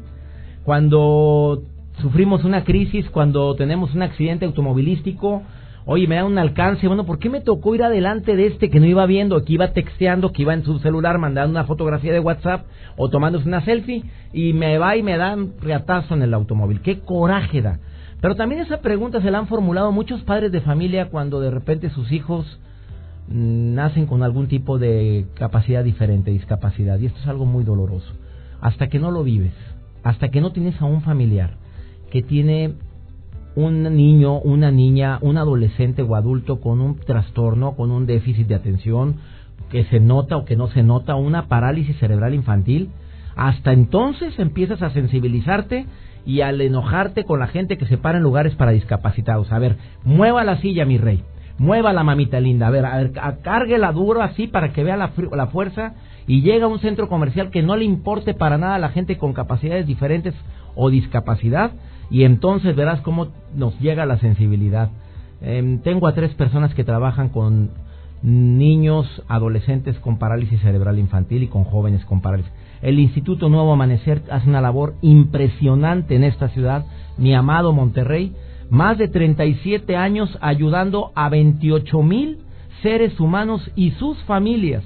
Cuando 0.64 1.62
sufrimos 2.00 2.42
una 2.42 2.64
crisis, 2.64 3.08
cuando 3.10 3.54
tenemos 3.54 3.94
un 3.94 4.02
accidente 4.02 4.44
automovilístico, 4.44 5.42
oye, 5.86 6.08
me 6.08 6.16
da 6.16 6.24
un 6.24 6.36
alcance, 6.36 6.88
bueno, 6.88 7.06
¿por 7.06 7.20
qué 7.20 7.30
me 7.30 7.40
tocó 7.40 7.76
ir 7.76 7.84
adelante 7.84 8.34
de 8.34 8.46
este 8.48 8.70
que 8.70 8.80
no 8.80 8.86
iba 8.86 9.06
viendo, 9.06 9.44
que 9.44 9.52
iba 9.52 9.72
texteando, 9.72 10.32
que 10.32 10.42
iba 10.42 10.52
en 10.52 10.64
su 10.64 10.80
celular 10.80 11.18
mandando 11.18 11.52
una 11.52 11.64
fotografía 11.64 12.12
de 12.12 12.18
WhatsApp 12.18 12.66
o 12.96 13.08
tomándose 13.08 13.46
una 13.46 13.64
selfie 13.64 14.02
y 14.32 14.52
me 14.52 14.78
va 14.78 14.96
y 14.96 15.04
me 15.04 15.16
da 15.16 15.34
un 15.34 15.54
reatazo 15.60 16.14
en 16.14 16.22
el 16.22 16.34
automóvil? 16.34 16.80
¿Qué 16.80 16.98
coraje 16.98 17.62
da? 17.62 17.78
Pero 18.20 18.34
también 18.34 18.62
esa 18.62 18.80
pregunta 18.80 19.22
se 19.22 19.30
la 19.30 19.38
han 19.38 19.46
formulado 19.46 19.92
muchos 19.92 20.22
padres 20.22 20.50
de 20.50 20.60
familia 20.60 21.08
cuando 21.08 21.40
de 21.40 21.52
repente 21.52 21.88
sus 21.90 22.10
hijos 22.10 22.58
nacen 23.30 24.06
con 24.06 24.22
algún 24.22 24.48
tipo 24.48 24.78
de 24.78 25.26
capacidad 25.34 25.84
diferente, 25.84 26.32
discapacidad, 26.32 26.98
y 26.98 27.06
esto 27.06 27.20
es 27.20 27.28
algo 27.28 27.46
muy 27.46 27.64
doloroso. 27.64 28.12
Hasta 28.60 28.88
que 28.88 28.98
no 28.98 29.10
lo 29.10 29.22
vives, 29.22 29.54
hasta 30.02 30.30
que 30.30 30.40
no 30.40 30.52
tienes 30.52 30.80
a 30.80 30.84
un 30.84 31.02
familiar 31.02 31.56
que 32.10 32.22
tiene 32.22 32.74
un 33.54 33.82
niño, 33.82 34.38
una 34.40 34.70
niña, 34.70 35.18
un 35.22 35.38
adolescente 35.38 36.02
o 36.02 36.16
adulto 36.16 36.60
con 36.60 36.80
un 36.80 36.96
trastorno, 36.96 37.76
con 37.76 37.90
un 37.90 38.06
déficit 38.06 38.48
de 38.48 38.56
atención, 38.56 39.16
que 39.70 39.84
se 39.84 40.00
nota 40.00 40.36
o 40.36 40.44
que 40.44 40.56
no 40.56 40.68
se 40.68 40.82
nota, 40.82 41.14
una 41.14 41.46
parálisis 41.46 41.96
cerebral 41.98 42.34
infantil, 42.34 42.90
hasta 43.36 43.72
entonces 43.72 44.38
empiezas 44.38 44.82
a 44.82 44.90
sensibilizarte 44.90 45.86
y 46.26 46.40
al 46.40 46.60
enojarte 46.60 47.24
con 47.24 47.38
la 47.38 47.46
gente 47.46 47.78
que 47.78 47.86
se 47.86 47.96
para 47.96 48.18
en 48.18 48.24
lugares 48.24 48.54
para 48.56 48.72
discapacitados. 48.72 49.52
A 49.52 49.58
ver, 49.58 49.76
mueva 50.04 50.44
la 50.44 50.60
silla, 50.60 50.84
mi 50.84 50.98
rey 50.98 51.22
mueva 51.60 51.92
la 51.92 52.02
mamita 52.02 52.40
linda, 52.40 52.68
a 52.68 52.70
ver, 52.70 52.86
a 52.86 52.96
ver, 52.96 53.12
duro 53.92 54.22
así 54.22 54.46
para 54.46 54.72
que 54.72 54.82
vea 54.82 54.96
la, 54.96 55.12
la 55.36 55.46
fuerza 55.48 55.92
y 56.26 56.40
llega 56.40 56.64
a 56.64 56.68
un 56.68 56.78
centro 56.80 57.06
comercial 57.06 57.50
que 57.50 57.62
no 57.62 57.76
le 57.76 57.84
importe 57.84 58.32
para 58.32 58.56
nada 58.56 58.76
a 58.76 58.78
la 58.78 58.88
gente 58.88 59.18
con 59.18 59.34
capacidades 59.34 59.86
diferentes 59.86 60.34
o 60.74 60.88
discapacidad 60.88 61.72
y 62.08 62.24
entonces 62.24 62.74
verás 62.74 63.02
cómo 63.02 63.28
nos 63.54 63.78
llega 63.78 64.06
la 64.06 64.18
sensibilidad. 64.20 64.88
Em, 65.42 65.80
tengo 65.80 66.08
a 66.08 66.14
tres 66.14 66.32
personas 66.32 66.72
que 66.74 66.82
trabajan 66.82 67.28
con 67.28 67.72
niños, 68.22 69.22
adolescentes 69.28 69.98
con 69.98 70.18
parálisis 70.18 70.62
cerebral 70.62 70.98
infantil 70.98 71.42
y 71.42 71.48
con 71.48 71.64
jóvenes 71.64 72.06
con 72.06 72.22
parálisis. 72.22 72.50
El 72.80 72.98
Instituto 72.98 73.50
Nuevo 73.50 73.74
Amanecer 73.74 74.22
hace 74.30 74.48
una 74.48 74.62
labor 74.62 74.94
impresionante 75.02 76.16
en 76.16 76.24
esta 76.24 76.48
ciudad, 76.48 76.86
mi 77.18 77.34
amado 77.34 77.74
Monterrey, 77.74 78.34
más 78.70 78.96
de 78.98 79.08
37 79.08 79.96
años 79.96 80.38
ayudando 80.40 81.12
a 81.14 81.28
28 81.28 82.02
mil 82.02 82.38
seres 82.82 83.18
humanos 83.20 83.68
y 83.74 83.90
sus 83.92 84.16
familias 84.22 84.84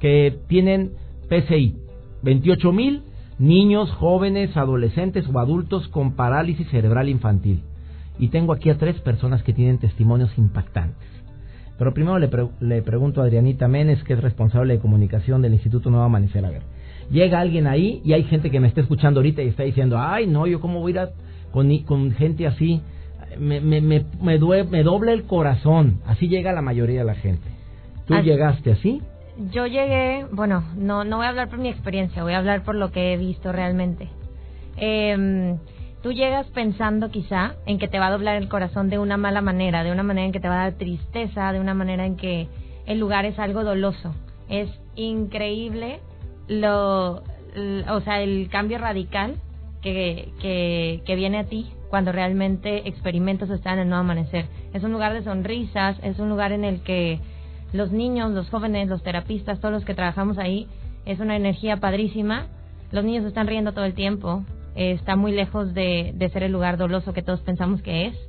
que 0.00 0.36
tienen 0.48 0.92
PCI. 1.28 1.76
28 2.22 2.72
mil 2.72 3.02
niños, 3.38 3.90
jóvenes, 3.92 4.56
adolescentes 4.56 5.24
o 5.32 5.38
adultos 5.38 5.86
con 5.88 6.12
parálisis 6.14 6.68
cerebral 6.68 7.08
infantil. 7.08 7.62
Y 8.18 8.28
tengo 8.28 8.52
aquí 8.52 8.68
a 8.68 8.78
tres 8.78 9.00
personas 9.00 9.44
que 9.44 9.52
tienen 9.52 9.78
testimonios 9.78 10.36
impactantes. 10.36 11.08
Pero 11.78 11.94
primero 11.94 12.18
le, 12.18 12.28
le 12.58 12.82
pregunto 12.82 13.20
a 13.20 13.24
Adrianita 13.24 13.68
Menes, 13.68 14.02
que 14.02 14.14
es 14.14 14.20
responsable 14.20 14.74
de 14.74 14.80
comunicación 14.80 15.40
del 15.40 15.54
Instituto 15.54 15.88
Nuevo 15.90 16.04
Amanecer. 16.04 16.44
Llega 17.12 17.38
alguien 17.38 17.68
ahí 17.68 18.02
y 18.04 18.12
hay 18.12 18.24
gente 18.24 18.50
que 18.50 18.58
me 18.58 18.66
está 18.66 18.80
escuchando 18.80 19.20
ahorita 19.20 19.42
y 19.42 19.48
está 19.48 19.62
diciendo, 19.62 19.96
ay, 19.98 20.26
no, 20.26 20.48
yo 20.48 20.60
cómo 20.60 20.80
voy 20.80 20.90
a 20.90 20.94
ir 20.94 20.98
a 20.98 21.10
con, 21.52 21.76
con 21.78 22.12
gente 22.12 22.46
así, 22.46 22.82
me, 23.38 23.60
me, 23.60 23.80
me, 23.80 24.04
me, 24.20 24.38
me 24.38 24.82
doble 24.82 25.12
el 25.12 25.24
corazón. 25.24 26.00
Así 26.06 26.28
llega 26.28 26.52
la 26.52 26.62
mayoría 26.62 27.00
de 27.00 27.06
la 27.06 27.14
gente. 27.14 27.48
¿Tú 28.06 28.14
llegaste 28.14 28.72
así? 28.72 29.02
Yo 29.52 29.66
llegué, 29.66 30.26
bueno, 30.32 30.64
no, 30.76 31.04
no 31.04 31.18
voy 31.18 31.26
a 31.26 31.28
hablar 31.28 31.48
por 31.48 31.58
mi 31.58 31.68
experiencia, 31.68 32.22
voy 32.22 32.32
a 32.32 32.38
hablar 32.38 32.64
por 32.64 32.74
lo 32.74 32.90
que 32.90 33.12
he 33.12 33.16
visto 33.16 33.52
realmente. 33.52 34.08
Eh, 34.76 35.56
tú 36.02 36.12
llegas 36.12 36.46
pensando 36.48 37.10
quizá 37.10 37.54
en 37.66 37.78
que 37.78 37.88
te 37.88 37.98
va 37.98 38.08
a 38.08 38.10
doblar 38.10 38.36
el 38.36 38.48
corazón 38.48 38.88
de 38.88 38.98
una 38.98 39.16
mala 39.16 39.40
manera, 39.40 39.84
de 39.84 39.92
una 39.92 40.02
manera 40.02 40.26
en 40.26 40.32
que 40.32 40.40
te 40.40 40.48
va 40.48 40.62
a 40.62 40.70
dar 40.70 40.78
tristeza, 40.78 41.52
de 41.52 41.60
una 41.60 41.74
manera 41.74 42.06
en 42.06 42.16
que 42.16 42.48
el 42.86 42.98
lugar 42.98 43.26
es 43.26 43.38
algo 43.38 43.62
doloso. 43.62 44.14
Es 44.48 44.68
increíble 44.96 46.00
lo, 46.48 47.22
o 47.88 48.00
sea, 48.04 48.22
el 48.22 48.48
cambio 48.50 48.78
radical 48.78 49.36
que, 49.82 50.32
que, 50.40 51.02
que 51.04 51.16
viene 51.16 51.38
a 51.38 51.44
ti 51.44 51.70
cuando 51.90 52.12
realmente 52.12 52.88
experimentas 52.88 53.50
estar 53.50 53.74
en 53.74 53.80
el 53.80 53.88
nuevo 53.88 54.00
amanecer. 54.00 54.46
Es 54.72 54.82
un 54.84 54.92
lugar 54.92 55.14
de 55.14 55.22
sonrisas, 55.22 55.98
es 56.02 56.18
un 56.18 56.28
lugar 56.28 56.52
en 56.52 56.64
el 56.64 56.82
que 56.82 57.20
los 57.72 57.92
niños, 57.92 58.32
los 58.32 58.48
jóvenes, 58.50 58.88
los 58.88 59.02
terapistas, 59.02 59.60
todos 59.60 59.72
los 59.72 59.84
que 59.84 59.94
trabajamos 59.94 60.38
ahí, 60.38 60.66
es 61.06 61.20
una 61.20 61.36
energía 61.36 61.78
padrísima. 61.78 62.46
Los 62.92 63.04
niños 63.04 63.24
están 63.24 63.46
riendo 63.46 63.72
todo 63.72 63.84
el 63.84 63.94
tiempo. 63.94 64.44
Eh, 64.74 64.92
está 64.92 65.16
muy 65.16 65.32
lejos 65.32 65.74
de, 65.74 66.12
de 66.14 66.28
ser 66.30 66.42
el 66.42 66.52
lugar 66.52 66.76
doloso 66.76 67.12
que 67.12 67.22
todos 67.22 67.40
pensamos 67.40 67.82
que 67.82 68.06
es. 68.06 68.27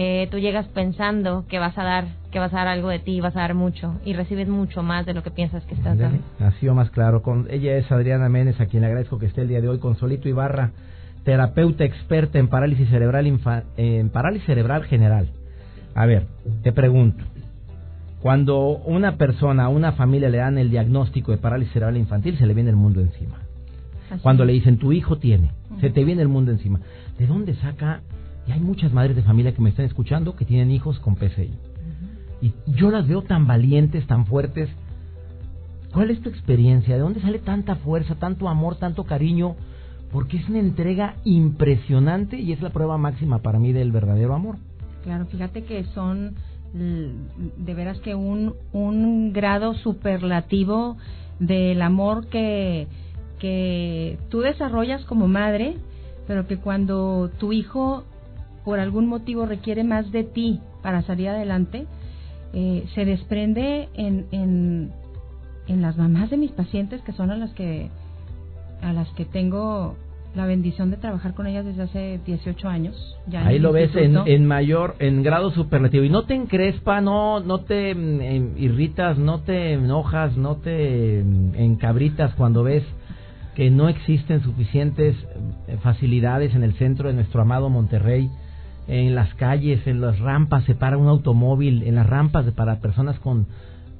Eh, 0.00 0.28
tú 0.30 0.38
llegas 0.38 0.68
pensando 0.68 1.44
que 1.48 1.58
vas 1.58 1.76
a 1.76 1.82
dar 1.82 2.04
que 2.30 2.38
vas 2.38 2.54
a 2.54 2.58
dar 2.58 2.68
algo 2.68 2.88
de 2.88 3.00
ti, 3.00 3.20
vas 3.20 3.34
a 3.34 3.40
dar 3.40 3.54
mucho 3.54 3.96
y 4.04 4.12
recibes 4.12 4.48
mucho 4.48 4.84
más 4.84 5.04
de 5.04 5.12
lo 5.12 5.24
que 5.24 5.32
piensas 5.32 5.64
que 5.64 5.74
estás 5.74 5.98
dando. 5.98 6.20
Nació 6.38 6.72
más 6.72 6.90
claro. 6.90 7.20
Con 7.20 7.48
ella 7.50 7.76
es 7.76 7.90
Adriana 7.90 8.28
Méndez, 8.28 8.60
a 8.60 8.66
quien 8.66 8.82
le 8.82 8.86
agradezco 8.86 9.18
que 9.18 9.26
esté 9.26 9.40
el 9.40 9.48
día 9.48 9.60
de 9.60 9.68
hoy 9.68 9.80
con 9.80 9.96
Solito 9.96 10.28
Ibarra, 10.28 10.70
terapeuta 11.24 11.82
experta 11.82 12.38
en 12.38 12.46
parálisis 12.46 12.88
cerebral 12.90 13.26
en 13.26 14.10
parálisis 14.10 14.46
cerebral 14.46 14.84
general. 14.84 15.30
A 15.96 16.06
ver, 16.06 16.28
te 16.62 16.70
pregunto, 16.70 17.24
cuando 18.22 18.68
una 18.68 19.16
persona, 19.16 19.64
a 19.64 19.68
una 19.68 19.92
familia 19.92 20.28
le 20.28 20.38
dan 20.38 20.58
el 20.58 20.70
diagnóstico 20.70 21.32
de 21.32 21.38
parálisis 21.38 21.72
cerebral 21.72 21.96
infantil, 21.96 22.38
se 22.38 22.46
le 22.46 22.54
viene 22.54 22.70
el 22.70 22.76
mundo 22.76 23.00
encima. 23.00 23.38
Cuando 24.22 24.44
le 24.44 24.52
dicen 24.52 24.78
tu 24.78 24.92
hijo 24.92 25.18
tiene, 25.18 25.50
se 25.80 25.90
te 25.90 26.04
viene 26.04 26.22
el 26.22 26.28
mundo 26.28 26.52
encima. 26.52 26.78
¿De 27.18 27.26
dónde 27.26 27.56
saca? 27.56 28.00
Y 28.48 28.52
hay 28.52 28.60
muchas 28.60 28.92
madres 28.92 29.14
de 29.14 29.22
familia 29.22 29.52
que 29.52 29.60
me 29.60 29.68
están 29.68 29.84
escuchando 29.84 30.34
que 30.34 30.46
tienen 30.46 30.70
hijos 30.70 30.98
con 31.00 31.16
PCI. 31.16 31.52
Y 32.40 32.54
yo 32.66 32.90
las 32.90 33.06
veo 33.06 33.22
tan 33.22 33.46
valientes, 33.46 34.06
tan 34.06 34.24
fuertes. 34.24 34.70
¿Cuál 35.92 36.10
es 36.10 36.22
tu 36.22 36.30
experiencia? 36.30 36.94
¿De 36.94 37.00
dónde 37.00 37.20
sale 37.20 37.40
tanta 37.40 37.76
fuerza, 37.76 38.14
tanto 38.14 38.48
amor, 38.48 38.76
tanto 38.76 39.04
cariño? 39.04 39.56
Porque 40.12 40.38
es 40.38 40.48
una 40.48 40.60
entrega 40.60 41.16
impresionante 41.24 42.38
y 42.38 42.52
es 42.52 42.62
la 42.62 42.70
prueba 42.70 42.96
máxima 42.96 43.40
para 43.40 43.58
mí 43.58 43.72
del 43.72 43.92
verdadero 43.92 44.34
amor. 44.34 44.56
Claro, 45.04 45.26
fíjate 45.26 45.64
que 45.64 45.84
son 45.94 46.34
de 46.72 47.74
veras 47.74 47.98
que 48.00 48.14
un, 48.14 48.54
un 48.72 49.32
grado 49.32 49.74
superlativo 49.74 50.96
del 51.38 51.80
amor 51.82 52.28
que, 52.28 52.86
que 53.38 54.18
tú 54.28 54.40
desarrollas 54.40 55.04
como 55.04 55.28
madre, 55.28 55.76
pero 56.26 56.46
que 56.46 56.58
cuando 56.58 57.30
tu 57.38 57.52
hijo 57.52 58.04
por 58.68 58.80
algún 58.80 59.06
motivo 59.06 59.46
requiere 59.46 59.82
más 59.82 60.12
de 60.12 60.24
ti 60.24 60.60
para 60.82 61.00
salir 61.00 61.30
adelante, 61.30 61.86
eh, 62.52 62.84
se 62.94 63.06
desprende 63.06 63.88
en, 63.94 64.26
en, 64.30 64.92
en 65.68 65.80
las 65.80 65.96
mamás 65.96 66.28
de 66.28 66.36
mis 66.36 66.50
pacientes, 66.50 67.00
que 67.00 67.12
son 67.12 67.30
a 67.30 67.36
las 67.38 67.50
que, 67.54 67.88
a 68.82 68.92
las 68.92 69.08
que 69.12 69.24
tengo 69.24 69.96
la 70.34 70.44
bendición 70.44 70.90
de 70.90 70.98
trabajar 70.98 71.32
con 71.32 71.46
ellas 71.46 71.64
desde 71.64 71.82
hace 71.84 72.20
18 72.26 72.68
años. 72.68 73.16
Ya 73.26 73.46
Ahí 73.46 73.58
lo 73.58 73.72
ves 73.72 73.96
en, 73.96 74.18
en, 74.26 74.44
mayor, 74.44 74.96
en 74.98 75.22
grado 75.22 75.50
superlativo. 75.52 76.04
Y 76.04 76.10
no 76.10 76.24
te 76.24 76.34
encrespa, 76.34 77.00
no, 77.00 77.40
no 77.40 77.60
te 77.60 77.94
mm, 77.94 78.20
em, 78.20 78.52
irritas, 78.58 79.16
no 79.16 79.40
te 79.40 79.72
enojas, 79.72 80.36
no 80.36 80.56
te 80.56 81.24
mm, 81.24 81.54
encabritas 81.54 82.34
cuando 82.34 82.64
ves 82.64 82.84
que 83.54 83.70
no 83.70 83.88
existen 83.88 84.42
suficientes 84.42 85.16
eh, 85.68 85.78
facilidades 85.82 86.54
en 86.54 86.64
el 86.64 86.74
centro 86.74 87.08
de 87.08 87.14
nuestro 87.14 87.40
amado 87.40 87.70
Monterrey. 87.70 88.30
En 88.88 89.14
las 89.14 89.34
calles, 89.34 89.86
en 89.86 90.00
las 90.00 90.18
rampas 90.18 90.64
se 90.64 90.74
para 90.74 90.96
un 90.96 91.08
automóvil, 91.08 91.82
en 91.82 91.94
las 91.94 92.06
rampas 92.06 92.50
para 92.52 92.80
personas 92.80 93.18
con 93.20 93.46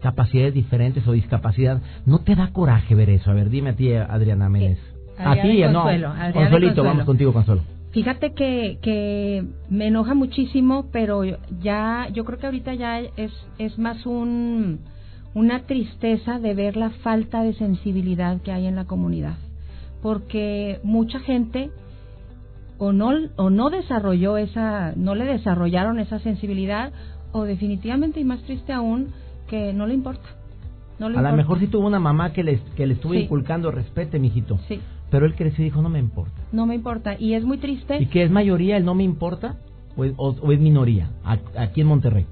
capacidades 0.01 0.55
diferentes 0.55 1.07
o 1.07 1.13
discapacidad. 1.13 1.83
¿No 2.07 2.21
te 2.21 2.35
da 2.35 2.53
coraje 2.53 2.95
ver 2.95 3.11
eso? 3.11 3.31
A 3.31 3.35
ver, 3.35 3.51
dime 3.51 3.71
a 3.71 3.77
ti, 3.77 3.93
Adriana 3.93 4.49
Méndez. 4.49 4.79
A 5.19 5.35
ti, 5.41 5.63
no. 5.71 5.85
Consuelito, 6.33 6.83
vamos 6.83 7.05
contigo, 7.05 7.33
Consuelo. 7.33 7.63
Fíjate 7.91 8.33
que, 8.33 8.79
que 8.83 9.45
me 9.71 9.87
enoja 9.87 10.15
muchísimo, 10.15 10.87
pero 10.93 11.23
ya, 11.61 12.09
yo 12.13 12.25
creo 12.25 12.39
que 12.39 12.47
ahorita 12.47 12.75
ya 12.75 13.01
es, 13.01 13.33
es 13.59 13.79
más 13.79 14.05
un, 14.05 14.81
una 15.35 15.61
tristeza 15.61 16.39
de 16.39 16.55
ver 16.55 16.77
la 16.77 16.91
falta 16.91 17.43
de 17.43 17.55
sensibilidad 17.55 18.41
que 18.43 18.53
hay 18.53 18.67
en 18.67 18.77
la 18.77 18.85
comunidad. 18.85 19.37
Porque 20.03 20.81
mucha 20.85 21.19
gente 21.21 21.71
o 22.79 22.93
no, 22.93 23.11
o 23.37 23.51
no 23.51 23.71
desarrolló 23.71 24.37
esa, 24.37 24.93
no 24.97 25.15
le 25.15 25.25
desarrollaron 25.25 25.99
esa 25.99 26.21
sensibilidad, 26.21 26.93
o 27.33 27.45
definitivamente, 27.45 28.21
y 28.21 28.25
más 28.25 28.41
triste 28.43 28.73
aún, 28.73 29.09
que 29.49 29.73
no 29.73 29.87
le 29.87 29.95
importa. 29.95 30.29
a 31.01 31.09
lo 31.09 31.37
mejor 31.37 31.59
sí 31.59 31.67
tuvo 31.67 31.87
una 31.87 31.99
mamá 31.99 32.33
que 32.33 32.45
le, 32.45 32.61
que 32.77 32.87
le 32.87 32.95
estuvo 32.95 33.15
inculcando 33.15 33.71
respete, 33.71 34.19
mijito. 34.19 34.59
Sí. 34.69 34.81
Pero 35.11 35.27
él 35.27 35.35
creció 35.35 35.63
y 35.63 35.69
dijo, 35.69 35.83
no 35.83 35.89
me 35.89 35.99
importa. 35.99 36.43
No 36.53 36.67
me 36.67 36.75
importa. 36.75 37.17
Y 37.19 37.35
es 37.35 37.43
muy 37.43 37.59
triste. 37.59 38.01
¿Y 38.01 38.07
que 38.07 38.23
es 38.23 38.31
mayoría 38.31 38.77
el 38.77 38.85
no 38.85 38.95
me 38.95 39.05
importa? 39.05 39.57
¿O 39.97 40.05
es, 40.05 40.13
o, 40.17 40.53
es 40.53 40.61
minoría 40.61 41.11
aquí 41.57 41.81
en 41.81 41.87
Monterrey? 41.87 42.27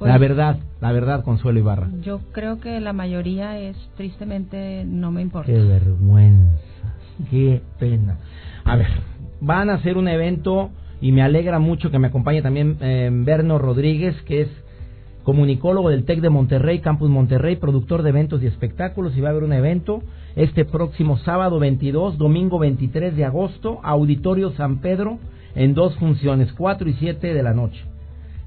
la 0.00 0.16
pues, 0.16 0.20
verdad, 0.20 0.58
la 0.80 0.92
verdad, 0.92 1.24
Consuelo 1.24 1.58
Ibarra. 1.58 1.90
Yo 2.02 2.20
creo 2.32 2.58
que 2.58 2.80
la 2.80 2.94
mayoría 2.94 3.58
es 3.58 3.76
Tristemente 3.96 4.84
no 4.86 5.10
me 5.10 5.20
importa. 5.20 5.52
Qué 5.52 5.58
vergüenza, 5.58 6.94
qué 7.30 7.60
pena. 7.78 8.16
A 8.70 8.76
ver, 8.76 8.86
van 9.40 9.68
a 9.68 9.74
hacer 9.74 9.98
un 9.98 10.06
evento 10.06 10.70
y 11.00 11.10
me 11.10 11.22
alegra 11.22 11.58
mucho 11.58 11.90
que 11.90 11.98
me 11.98 12.06
acompañe 12.06 12.40
también 12.40 12.76
eh, 12.80 13.10
Berno 13.12 13.58
Rodríguez, 13.58 14.14
que 14.22 14.42
es 14.42 14.48
comunicólogo 15.24 15.90
del 15.90 16.04
TEC 16.04 16.20
de 16.20 16.30
Monterrey, 16.30 16.78
Campus 16.78 17.10
Monterrey, 17.10 17.56
productor 17.56 18.04
de 18.04 18.10
eventos 18.10 18.44
y 18.44 18.46
espectáculos, 18.46 19.16
y 19.16 19.20
va 19.20 19.30
a 19.30 19.30
haber 19.32 19.42
un 19.42 19.54
evento 19.54 20.04
este 20.36 20.64
próximo 20.64 21.18
sábado 21.18 21.58
22, 21.58 22.16
domingo 22.16 22.60
23 22.60 23.16
de 23.16 23.24
agosto, 23.24 23.80
Auditorio 23.82 24.52
San 24.52 24.78
Pedro, 24.78 25.18
en 25.56 25.74
dos 25.74 25.96
funciones, 25.96 26.52
4 26.52 26.90
y 26.90 26.92
7 26.92 27.34
de 27.34 27.42
la 27.42 27.54
noche. 27.54 27.84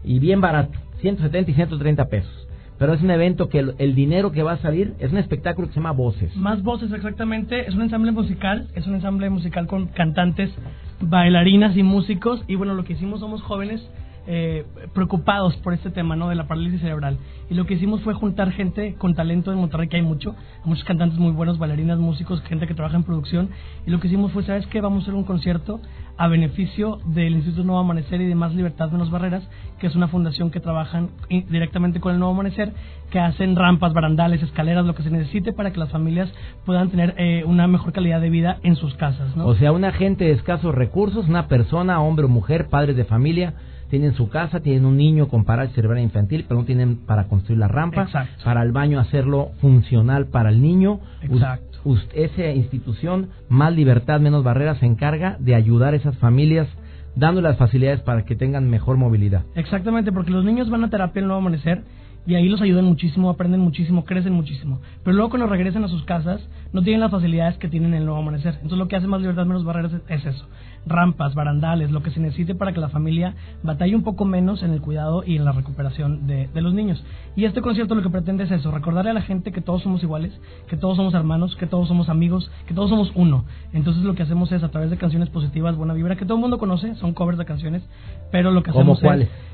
Y 0.05 0.19
bien 0.19 0.39
barato, 0.39 0.79
170 1.01 1.51
y 1.51 1.53
130 1.53 2.05
pesos. 2.05 2.47
Pero 2.83 2.95
es 2.95 3.01
un 3.01 3.11
evento 3.11 3.47
que 3.47 3.59
el, 3.59 3.95
dinero 3.95 4.33
que 4.33 4.43
va 4.43 4.51
a 4.51 4.57
salir 4.57 4.93
es 4.99 5.09
un 5.09 5.17
espectáculo 5.17 5.69
que 5.69 5.73
se 5.73 5.79
llama 5.79 5.93
Voces. 5.93 6.35
Más 6.35 6.61
Voces, 6.63 6.91
exactamente. 6.91 7.65
Es 7.65 7.73
un 7.75 7.81
ensamble 7.81 8.11
musical, 8.11 8.67
es 8.75 8.85
un 8.87 8.95
ensamble 8.95 9.29
musical 9.29 9.67
con 9.67 9.87
cantantes, 9.87 10.51
bailarinas 10.99 11.77
y 11.77 11.83
músicos. 11.83 12.43
Y 12.45 12.55
bueno, 12.55 12.73
lo 12.73 12.83
que 12.83 12.91
hicimos 12.91 13.21
somos 13.21 13.41
jóvenes 13.41 13.89
eh, 14.25 14.65
preocupados 14.93 15.55
por 15.57 15.73
este 15.73 15.89
tema, 15.89 16.15
¿no? 16.15 16.29
De 16.29 16.35
la 16.35 16.47
parálisis 16.47 16.81
cerebral. 16.81 17.17
Y 17.49 17.55
lo 17.55 17.65
que 17.65 17.73
hicimos 17.73 18.01
fue 18.01 18.13
juntar 18.13 18.51
gente 18.51 18.95
con 18.95 19.15
talento 19.15 19.51
en 19.51 19.57
Monterrey, 19.57 19.87
que 19.87 19.97
hay 19.97 20.01
mucho, 20.01 20.35
muchos 20.63 20.83
cantantes 20.85 21.19
muy 21.19 21.31
buenos, 21.31 21.57
bailarinas, 21.57 21.99
músicos, 21.99 22.41
gente 22.43 22.67
que 22.67 22.73
trabaja 22.73 22.95
en 22.95 23.03
producción. 23.03 23.49
Y 23.85 23.91
lo 23.91 23.99
que 23.99 24.07
hicimos 24.07 24.31
fue, 24.31 24.43
¿sabes 24.43 24.65
qué? 24.67 24.81
Vamos 24.81 24.99
a 24.99 25.01
hacer 25.03 25.15
un 25.15 25.23
concierto 25.23 25.81
a 26.17 26.27
beneficio 26.27 26.99
del 27.05 27.33
Instituto 27.33 27.63
Nuevo 27.63 27.81
Amanecer 27.81 28.21
y 28.21 28.27
de 28.27 28.35
Más 28.35 28.53
Libertad 28.53 28.91
Menos 28.91 29.09
Barreras, 29.09 29.43
que 29.79 29.87
es 29.87 29.95
una 29.95 30.07
fundación 30.07 30.51
que 30.51 30.59
trabajan 30.59 31.09
directamente 31.29 31.99
con 31.99 32.13
el 32.13 32.19
Nuevo 32.19 32.33
Amanecer, 32.33 32.71
que 33.09 33.19
hacen 33.19 33.55
rampas, 33.55 33.93
barandales, 33.93 34.41
escaleras, 34.41 34.85
lo 34.85 34.95
que 34.95 35.03
se 35.03 35.09
necesite 35.09 35.53
para 35.53 35.71
que 35.71 35.79
las 35.79 35.91
familias 35.91 36.31
puedan 36.65 36.89
tener 36.89 37.15
eh, 37.17 37.43
una 37.45 37.67
mejor 37.67 37.93
calidad 37.93 38.21
de 38.21 38.29
vida 38.29 38.59
en 38.63 38.75
sus 38.75 38.93
casas, 38.95 39.35
¿no? 39.35 39.45
O 39.45 39.55
sea, 39.55 39.71
una 39.71 39.91
gente 39.91 40.25
de 40.25 40.31
escasos 40.31 40.73
recursos, 40.73 41.27
una 41.27 41.47
persona, 41.47 42.01
hombre 42.01 42.25
o 42.25 42.29
mujer, 42.29 42.69
padres 42.69 42.95
de 42.95 43.05
familia, 43.05 43.55
tienen 43.93 44.15
su 44.15 44.27
casa, 44.27 44.59
tienen 44.59 44.85
un 44.87 44.97
niño 44.97 45.27
con 45.27 45.45
parálisis 45.45 45.75
cerebral 45.75 46.01
infantil, 46.01 46.45
pero 46.47 46.61
no 46.61 46.65
tienen 46.65 47.05
para 47.05 47.25
construir 47.25 47.59
la 47.59 47.67
rampa, 47.67 48.07
para 48.43 48.63
el 48.63 48.71
baño 48.71 48.99
hacerlo 48.99 49.51
funcional 49.61 50.25
para 50.25 50.49
el 50.49 50.63
niño. 50.63 50.99
Exacto. 51.21 51.95
esa 52.15 52.45
institución, 52.47 53.29
Más 53.49 53.71
Libertad, 53.71 54.19
Menos 54.19 54.43
Barreras, 54.43 54.79
se 54.79 54.87
encarga 54.87 55.37
de 55.39 55.53
ayudar 55.53 55.93
a 55.93 55.97
esas 55.97 56.17
familias 56.17 56.67
dando 57.15 57.39
las 57.41 57.55
facilidades 57.57 57.99
para 57.99 58.25
que 58.25 58.35
tengan 58.35 58.67
mejor 58.67 58.97
movilidad. 58.97 59.43
Exactamente, 59.53 60.11
porque 60.11 60.31
los 60.31 60.43
niños 60.43 60.71
van 60.71 60.85
a 60.85 60.89
terapia 60.89 61.19
el 61.19 61.27
nuevo 61.27 61.41
amanecer 61.41 61.83
y 62.25 62.35
ahí 62.35 62.47
los 62.47 62.61
ayudan 62.61 62.85
muchísimo, 62.85 63.29
aprenden 63.29 63.59
muchísimo, 63.59 64.05
crecen 64.05 64.33
muchísimo. 64.33 64.79
Pero 65.03 65.15
luego 65.15 65.29
cuando 65.29 65.47
regresan 65.47 65.83
a 65.83 65.87
sus 65.87 66.03
casas 66.03 66.41
no 66.71 66.81
tienen 66.81 67.01
las 67.01 67.11
facilidades 67.11 67.57
que 67.57 67.67
tienen 67.67 67.93
en 67.93 67.99
el 67.99 68.05
nuevo 68.05 68.21
amanecer. 68.21 68.55
Entonces 68.55 68.77
lo 68.77 68.87
que 68.87 68.95
hace 68.95 69.07
más 69.07 69.21
libertad 69.21 69.45
menos 69.45 69.65
barreras 69.65 69.91
es, 70.07 70.25
eso. 70.25 70.47
Rampas, 70.85 71.35
barandales, 71.35 71.91
lo 71.91 72.03
que 72.03 72.11
se 72.11 72.19
necesite 72.19 72.55
para 72.55 72.73
que 72.73 72.79
la 72.79 72.89
familia 72.89 73.35
batalle 73.63 73.95
un 73.95 74.03
poco 74.03 74.25
menos 74.25 74.63
en 74.63 74.71
el 74.71 74.81
cuidado 74.81 75.23
y 75.25 75.37
en 75.37 75.45
la 75.45 75.51
recuperación 75.51 76.27
de, 76.27 76.47
de 76.53 76.61
los 76.61 76.73
niños. 76.73 77.03
Y 77.35 77.45
este 77.45 77.61
concierto 77.61 77.95
lo 77.95 78.01
que 78.01 78.09
pretende 78.09 78.43
es 78.43 78.51
eso, 78.51 78.71
recordarle 78.71 79.11
a 79.11 79.13
la 79.13 79.21
gente 79.21 79.51
que 79.51 79.61
todos 79.61 79.81
somos 79.83 80.03
iguales, 80.03 80.33
que 80.67 80.77
todos 80.77 80.97
somos 80.97 81.13
hermanos, 81.13 81.55
que 81.55 81.67
todos 81.67 81.87
somos 81.87 82.09
amigos, 82.09 82.51
que 82.67 82.73
todos 82.73 82.89
somos 82.89 83.11
uno. 83.15 83.45
Entonces 83.71 84.03
lo 84.03 84.15
que 84.15 84.23
hacemos 84.23 84.51
es 84.51 84.63
a 84.63 84.69
través 84.69 84.89
de 84.89 84.97
canciones 84.97 85.29
positivas, 85.29 85.75
buena 85.75 85.93
vibra, 85.93 86.15
que 86.15 86.25
todo 86.25 86.35
el 86.35 86.41
mundo 86.41 86.57
conoce, 86.57 86.95
son 86.95 87.13
covers 87.13 87.37
de 87.37 87.45
canciones, 87.45 87.83
pero 88.31 88.51
lo 88.51 88.63
que 88.63 88.71
hacemos? 88.71 89.01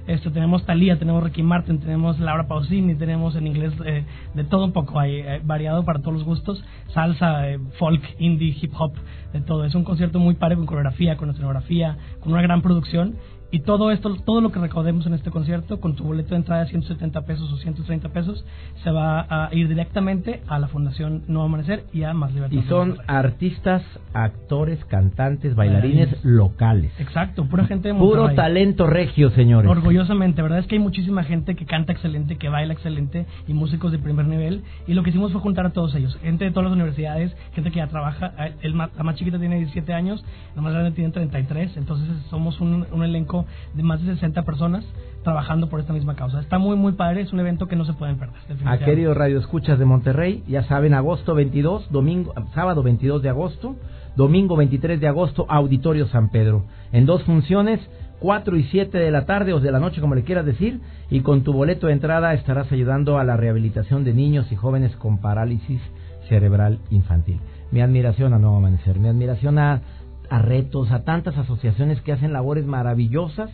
Esto, 0.08 0.32
tenemos 0.32 0.66
Thalía, 0.66 0.98
tenemos 0.98 1.24
Ricky 1.24 1.44
Martin, 1.44 1.80
tenemos 1.80 2.20
Laura 2.20 2.48
Pausini, 2.48 2.96
tenemos 2.96 3.36
en 3.36 3.46
inglés 3.46 3.74
eh, 3.86 4.06
de 4.34 4.44
todo 4.44 4.66
un 4.66 4.72
poco, 4.72 5.00
hay, 5.00 5.18
eh, 5.18 5.42
variado 5.44 5.86
para 5.86 6.00
todos 6.00 6.14
los 6.14 6.24
gustos, 6.24 6.64
salsa, 6.94 7.48
eh, 7.48 7.60
folk, 7.78 8.02
indie, 8.18 8.58
hip 8.60 8.74
hop, 8.76 8.94
de 9.34 9.42
todo. 9.42 9.66
Es 9.66 9.76
un 9.76 9.84
concierto 9.84 10.20
muy 10.20 10.36
padre 10.36 10.56
con 10.56 10.66
coreografía, 10.66 11.18
con 11.18 11.30
escenografía, 11.30 11.98
con 12.20 12.34
una 12.34 12.42
gran 12.42 12.62
producción 12.62 13.16
y 13.52 13.62
todo 13.62 13.92
esto, 13.92 14.16
todo 14.26 14.42
lo 14.42 14.52
que 14.52 14.60
recaudemos 14.60 15.08
en 15.08 15.14
este 15.16 15.32
concierto, 15.32 15.80
con 15.80 15.96
tu 15.96 16.04
boleto 16.04 16.30
de 16.30 16.38
entrada 16.38 16.64
de 16.64 16.70
170 16.70 17.22
pesos 17.22 17.52
o 17.52 17.58
130 17.58 18.10
pesos, 18.10 18.46
se 18.84 18.92
va 18.92 19.22
a 19.28 19.50
ir 19.54 19.68
directamente 19.68 20.42
a 20.48 20.60
la 20.60 20.68
Fundación 20.68 21.24
Nuevo 21.28 21.46
Amanecer 21.46 21.86
y 21.92 22.04
a 22.04 22.14
Más 22.14 22.32
Libertad. 22.32 22.56
Y 22.56 22.62
son 22.64 22.98
artistas, 23.08 23.82
actores, 24.14 24.84
cantantes, 24.86 25.56
bailarines, 25.56 26.24
locales. 26.24 26.92
Exacto, 27.00 27.46
pura 27.46 27.66
gente 27.66 27.88
de 27.88 27.96
Puro 27.96 28.36
talento 28.36 28.86
regio, 28.86 29.32
señores. 29.32 29.70
Orgullosamente, 29.70 30.44
verdad 30.44 30.60
es 30.60 30.68
que 30.68 30.76
hay 30.76 30.82
muchísima 30.82 31.24
gente 31.24 31.56
que 31.56 31.66
canta 31.66 31.92
excelente, 31.92 32.38
que 32.38 32.50
baila 32.50 32.74
excelente 32.74 33.26
y 33.48 33.54
músicos 33.54 33.92
de 33.92 33.98
primer 33.98 34.28
nivel. 34.28 34.64
Y 34.86 34.94
lo 34.94 35.02
que 35.02 35.10
hicimos 35.10 35.32
fue 35.32 35.42
juntar 35.42 35.66
a 35.66 35.72
todos 35.72 35.96
ellos, 35.96 36.16
gente 36.22 36.46
de 36.46 36.52
todas 36.52 36.66
las 36.66 36.74
universidades, 36.74 37.36
gente 37.54 37.72
que 37.72 37.78
ya 37.78 37.88
trabaja. 37.88 38.32
El, 38.62 38.78
la 38.78 39.04
más 39.04 39.16
chiquita 39.16 39.40
tiene 39.40 39.58
17 39.58 39.92
años, 39.92 40.24
la 40.56 40.62
más 40.62 40.72
grande 40.74 40.92
tiene 40.92 41.10
33, 41.10 41.78
entonces 41.78 42.08
somos 42.30 42.62
un, 42.62 42.86
un 42.92 43.04
elenco 43.04 43.39
de 43.74 43.84
más 43.84 44.02
de 44.04 44.14
60 44.14 44.44
personas 44.44 44.86
trabajando 45.24 45.70
por 45.70 45.80
esta 45.80 45.94
misma 45.94 46.16
causa. 46.16 46.40
Está 46.40 46.58
muy, 46.58 46.76
muy 46.76 46.94
padre, 46.94 47.22
es 47.22 47.34
un 47.34 47.40
evento 47.40 47.68
que 47.68 47.76
no 47.76 47.86
se 47.86 47.94
pueden 47.94 48.18
perder. 48.18 48.38
A 48.66 48.78
queridos 48.78 49.18
Radio 49.18 49.40
Escuchas 49.40 49.78
de 49.78 49.86
Monterrey, 49.86 50.44
ya 50.48 50.64
saben, 50.64 50.94
agosto 50.94 51.36
22, 51.36 51.92
domingo, 51.92 52.34
sábado 52.54 52.84
22 52.84 53.22
de 53.22 53.30
agosto, 53.30 53.76
domingo 54.16 54.56
23 54.56 55.00
de 55.00 55.08
agosto, 55.08 55.46
Auditorio 55.50 56.08
San 56.08 56.30
Pedro. 56.30 56.64
En 56.92 57.06
dos 57.06 57.24
funciones, 57.24 57.80
4 58.20 58.58
y 58.58 58.64
7 58.64 58.98
de 58.98 59.12
la 59.12 59.26
tarde 59.26 59.54
o 59.54 59.60
de 59.60 59.72
la 59.72 59.80
noche, 59.80 60.02
como 60.02 60.16
le 60.16 60.24
quieras 60.24 60.46
decir, 60.46 60.82
y 61.10 61.22
con 61.22 61.44
tu 61.44 61.54
boleto 61.54 61.88
de 61.88 61.94
entrada 61.94 62.34
estarás 62.34 62.72
ayudando 62.72 63.18
a 63.18 63.24
la 63.24 63.38
rehabilitación 63.38 64.04
de 64.04 64.14
niños 64.14 64.52
y 64.52 64.56
jóvenes 64.56 64.96
con 64.98 65.20
parálisis 65.20 65.82
cerebral 66.28 66.80
infantil. 66.92 67.40
Mi 67.72 67.82
admiración 67.82 68.34
a 68.34 68.40
Nuevo 68.40 68.58
Amanecer, 68.58 69.00
mi 69.00 69.08
admiración 69.08 69.60
a, 69.60 69.82
a 70.30 70.42
retos, 70.42 70.92
a 70.92 71.04
tantas 71.04 71.38
asociaciones 71.38 72.02
que 72.02 72.12
hacen 72.12 72.34
labores 72.34 72.66
maravillosas 72.66 73.50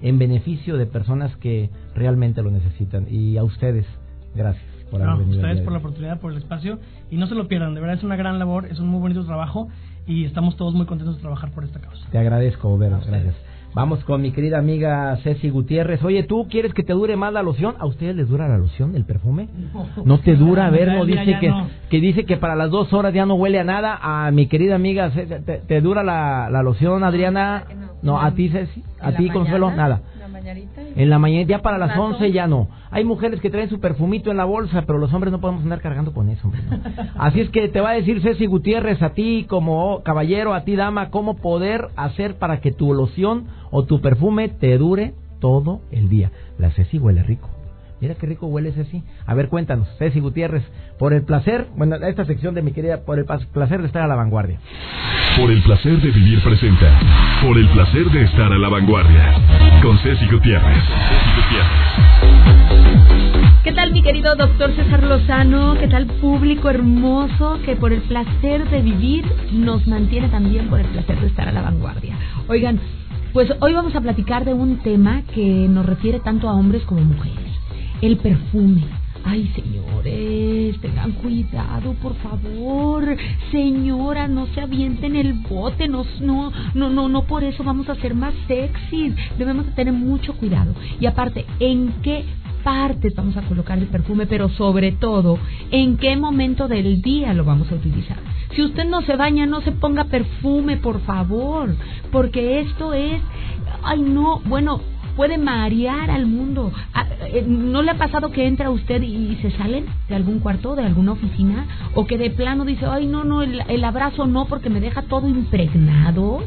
en 0.00 0.18
beneficio 0.18 0.76
de 0.76 0.86
personas 0.86 1.34
que 1.36 1.70
realmente 1.94 2.42
lo 2.42 2.50
necesitan. 2.50 3.06
Y 3.10 3.36
a 3.36 3.44
ustedes, 3.44 3.86
gracias 4.34 4.64
por 4.90 5.02
haber 5.02 5.26
venido. 5.26 5.40
A 5.40 5.46
ustedes 5.46 5.64
por 5.64 5.72
la 5.72 5.78
oportunidad, 5.78 6.20
por 6.20 6.32
el 6.32 6.38
espacio. 6.38 6.78
Y 7.10 7.16
no 7.16 7.26
se 7.26 7.34
lo 7.34 7.48
pierdan, 7.48 7.74
de 7.74 7.80
verdad 7.80 7.96
es 7.96 8.04
una 8.04 8.16
gran 8.16 8.38
labor, 8.38 8.66
es 8.66 8.78
un 8.78 8.88
muy 8.88 9.00
bonito 9.00 9.24
trabajo 9.24 9.68
y 10.06 10.24
estamos 10.24 10.56
todos 10.56 10.74
muy 10.74 10.86
contentos 10.86 11.16
de 11.16 11.22
trabajar 11.22 11.50
por 11.50 11.64
esta 11.64 11.80
causa. 11.80 12.06
Te 12.10 12.18
agradezco, 12.18 12.76
Vero, 12.78 13.00
gracias. 13.06 13.34
Vamos 13.74 14.02
con 14.04 14.22
mi 14.22 14.32
querida 14.32 14.58
amiga 14.58 15.16
Ceci 15.22 15.50
Gutiérrez. 15.50 16.02
Oye, 16.02 16.22
¿tú 16.22 16.48
quieres 16.48 16.72
que 16.74 16.82
te 16.82 16.94
dure 16.94 17.16
más 17.16 17.32
la 17.32 17.42
loción? 17.42 17.74
¿A 17.78 17.86
ustedes 17.86 18.16
les 18.16 18.28
dura 18.28 18.48
la 18.48 18.58
loción, 18.58 18.96
el 18.96 19.04
perfume? 19.04 19.48
No, 20.04 20.18
te 20.18 20.36
dura, 20.36 20.66
a 20.66 20.70
ver, 20.70 20.88
no 20.92 21.04
dice 21.04 21.38
que, 21.38 21.52
que 21.90 22.00
dice 22.00 22.24
que 22.24 22.38
para 22.38 22.56
las 22.56 22.70
dos 22.70 22.92
horas 22.92 23.12
ya 23.12 23.26
no 23.26 23.34
huele 23.34 23.60
a 23.60 23.64
nada. 23.64 23.98
A 24.00 24.30
mi 24.30 24.46
querida 24.46 24.74
amiga, 24.74 25.10
¿te, 25.10 25.58
te 25.58 25.80
dura 25.80 26.02
la, 26.02 26.48
la 26.50 26.62
loción, 26.62 27.04
Adriana? 27.04 27.64
No, 28.02 28.20
a 28.20 28.32
ti, 28.32 28.48
Ceci, 28.48 28.82
a 29.00 29.12
ti, 29.12 29.28
Consuelo, 29.28 29.70
nada. 29.70 30.00
En 30.96 31.10
la 31.10 31.18
mañana, 31.18 31.46
ya 31.46 31.58
para 31.60 31.78
las 31.78 31.96
11 31.96 32.32
ya 32.32 32.46
no. 32.46 32.68
Hay 32.90 33.04
mujeres 33.04 33.40
que 33.40 33.50
traen 33.50 33.68
su 33.68 33.80
perfumito 33.80 34.30
en 34.30 34.38
la 34.38 34.44
bolsa, 34.44 34.84
pero 34.86 34.98
los 34.98 35.12
hombres 35.12 35.30
no 35.30 35.40
podemos 35.40 35.62
andar 35.62 35.80
cargando 35.80 36.12
con 36.12 36.30
eso. 36.30 36.50
Así 37.18 37.40
es 37.40 37.50
que 37.50 37.68
te 37.68 37.80
va 37.80 37.90
a 37.90 37.94
decir 37.94 38.22
Ceci 38.22 38.46
Gutiérrez 38.46 39.02
a 39.02 39.10
ti 39.10 39.46
como 39.48 40.02
caballero, 40.02 40.54
a 40.54 40.64
ti 40.64 40.74
dama, 40.74 41.10
cómo 41.10 41.36
poder 41.36 41.88
hacer 41.96 42.36
para 42.36 42.60
que 42.60 42.72
tu 42.72 42.94
loción 42.94 43.46
o 43.70 43.84
tu 43.84 44.00
perfume 44.00 44.48
te 44.48 44.76
dure 44.78 45.14
todo 45.40 45.80
el 45.90 46.08
día. 46.08 46.30
La 46.58 46.70
Ceci 46.70 46.98
huele 46.98 47.22
rico. 47.22 47.48
Mira 48.00 48.14
qué 48.14 48.26
rico 48.26 48.46
huele 48.46 48.72
Ceci. 48.72 49.02
A 49.26 49.34
ver, 49.34 49.48
cuéntanos, 49.48 49.88
Ceci 49.98 50.20
Gutiérrez, 50.20 50.62
por 50.98 51.12
el 51.12 51.22
placer, 51.22 51.66
bueno, 51.76 51.96
esta 51.96 52.24
sección 52.24 52.54
de 52.54 52.62
mi 52.62 52.72
querida, 52.72 53.04
por 53.04 53.18
el 53.18 53.24
placer 53.24 53.80
de 53.80 53.86
estar 53.86 54.02
a 54.02 54.06
la 54.06 54.14
vanguardia. 54.14 54.60
Por 55.36 55.50
el 55.50 55.62
placer 55.62 56.00
de 56.00 56.10
vivir 56.10 56.42
presenta. 56.42 57.00
Por 57.42 57.58
el 57.58 57.68
placer 57.70 58.04
de 58.10 58.22
estar 58.22 58.52
a 58.52 58.58
la 58.58 58.68
vanguardia. 58.68 59.80
Con 59.82 59.98
Ceci 59.98 60.26
Gutiérrez. 60.26 60.84
¿Qué 63.64 63.72
tal 63.72 63.92
mi 63.92 64.02
querido 64.02 64.34
doctor 64.36 64.74
César 64.76 65.02
Lozano? 65.02 65.76
¿Qué 65.78 65.88
tal 65.88 66.06
público 66.06 66.70
hermoso 66.70 67.58
que 67.64 67.76
por 67.76 67.92
el 67.92 68.00
placer 68.02 68.68
de 68.70 68.80
vivir 68.80 69.24
nos 69.52 69.86
mantiene 69.86 70.28
también 70.28 70.68
por 70.68 70.80
el 70.80 70.86
placer 70.86 71.20
de 71.20 71.26
estar 71.26 71.48
a 71.48 71.52
la 71.52 71.62
vanguardia? 71.62 72.16
Oigan, 72.48 72.80
pues 73.32 73.50
hoy 73.60 73.72
vamos 73.72 73.94
a 73.94 74.00
platicar 74.00 74.44
de 74.44 74.54
un 74.54 74.78
tema 74.78 75.22
que 75.34 75.66
nos 75.68 75.86
refiere 75.86 76.20
tanto 76.20 76.48
a 76.48 76.54
hombres 76.54 76.82
como 76.84 77.02
mujeres 77.02 77.48
el 78.00 78.16
perfume. 78.18 78.84
Ay, 79.24 79.50
señores, 79.54 80.80
tengan 80.80 81.12
cuidado, 81.12 81.92
por 81.94 82.14
favor. 82.16 83.04
Señora, 83.50 84.28
no 84.28 84.46
se 84.54 84.60
avienten 84.60 85.16
el 85.16 85.34
bote, 85.34 85.88
no, 85.88 86.04
no, 86.20 86.52
no, 86.74 86.88
no, 86.88 87.08
no 87.08 87.22
por 87.24 87.44
eso 87.44 87.64
vamos 87.64 87.88
a 87.88 87.96
ser 87.96 88.14
más 88.14 88.32
sexy. 88.46 89.14
Debemos 89.36 89.66
tener 89.74 89.92
mucho 89.92 90.34
cuidado. 90.34 90.74
Y 91.00 91.06
aparte, 91.06 91.44
¿en 91.58 91.92
qué 92.02 92.24
partes 92.68 93.14
vamos 93.14 93.34
a 93.38 93.42
colocar 93.48 93.78
el 93.78 93.86
perfume? 93.86 94.26
Pero 94.26 94.50
sobre 94.50 94.92
todo, 94.92 95.38
¿en 95.70 95.96
qué 95.96 96.16
momento 96.16 96.68
del 96.68 97.00
día 97.00 97.32
lo 97.32 97.42
vamos 97.44 97.72
a 97.72 97.76
utilizar? 97.76 98.18
Si 98.54 98.62
usted 98.62 98.84
no 98.84 99.00
se 99.00 99.16
baña, 99.16 99.46
no 99.46 99.62
se 99.62 99.72
ponga 99.72 100.04
perfume, 100.04 100.76
por 100.76 101.00
favor, 101.00 101.74
porque 102.12 102.60
esto 102.60 102.92
es, 102.92 103.22
ay 103.82 104.02
no, 104.02 104.40
bueno, 104.44 104.82
puede 105.16 105.38
marear 105.38 106.10
al 106.10 106.26
mundo. 106.26 106.70
Ah, 106.92 107.06
eh, 107.32 107.42
¿No 107.48 107.80
le 107.80 107.92
ha 107.92 107.96
pasado 107.96 108.32
que 108.32 108.46
entra 108.46 108.68
usted 108.68 109.00
y 109.00 109.36
se 109.40 109.50
sale 109.52 109.86
de 110.06 110.14
algún 110.14 110.40
cuarto, 110.40 110.76
de 110.76 110.84
alguna 110.84 111.12
oficina? 111.12 111.66
¿O 111.94 112.06
que 112.06 112.18
de 112.18 112.28
plano 112.30 112.66
dice, 112.66 112.84
ay, 112.84 113.06
no, 113.06 113.24
no, 113.24 113.40
el 113.40 113.84
abrazo 113.84 114.26
no 114.26 114.44
porque 114.44 114.68
me 114.68 114.80
deja 114.80 115.00
todo 115.02 115.26
impregnado? 115.26 116.42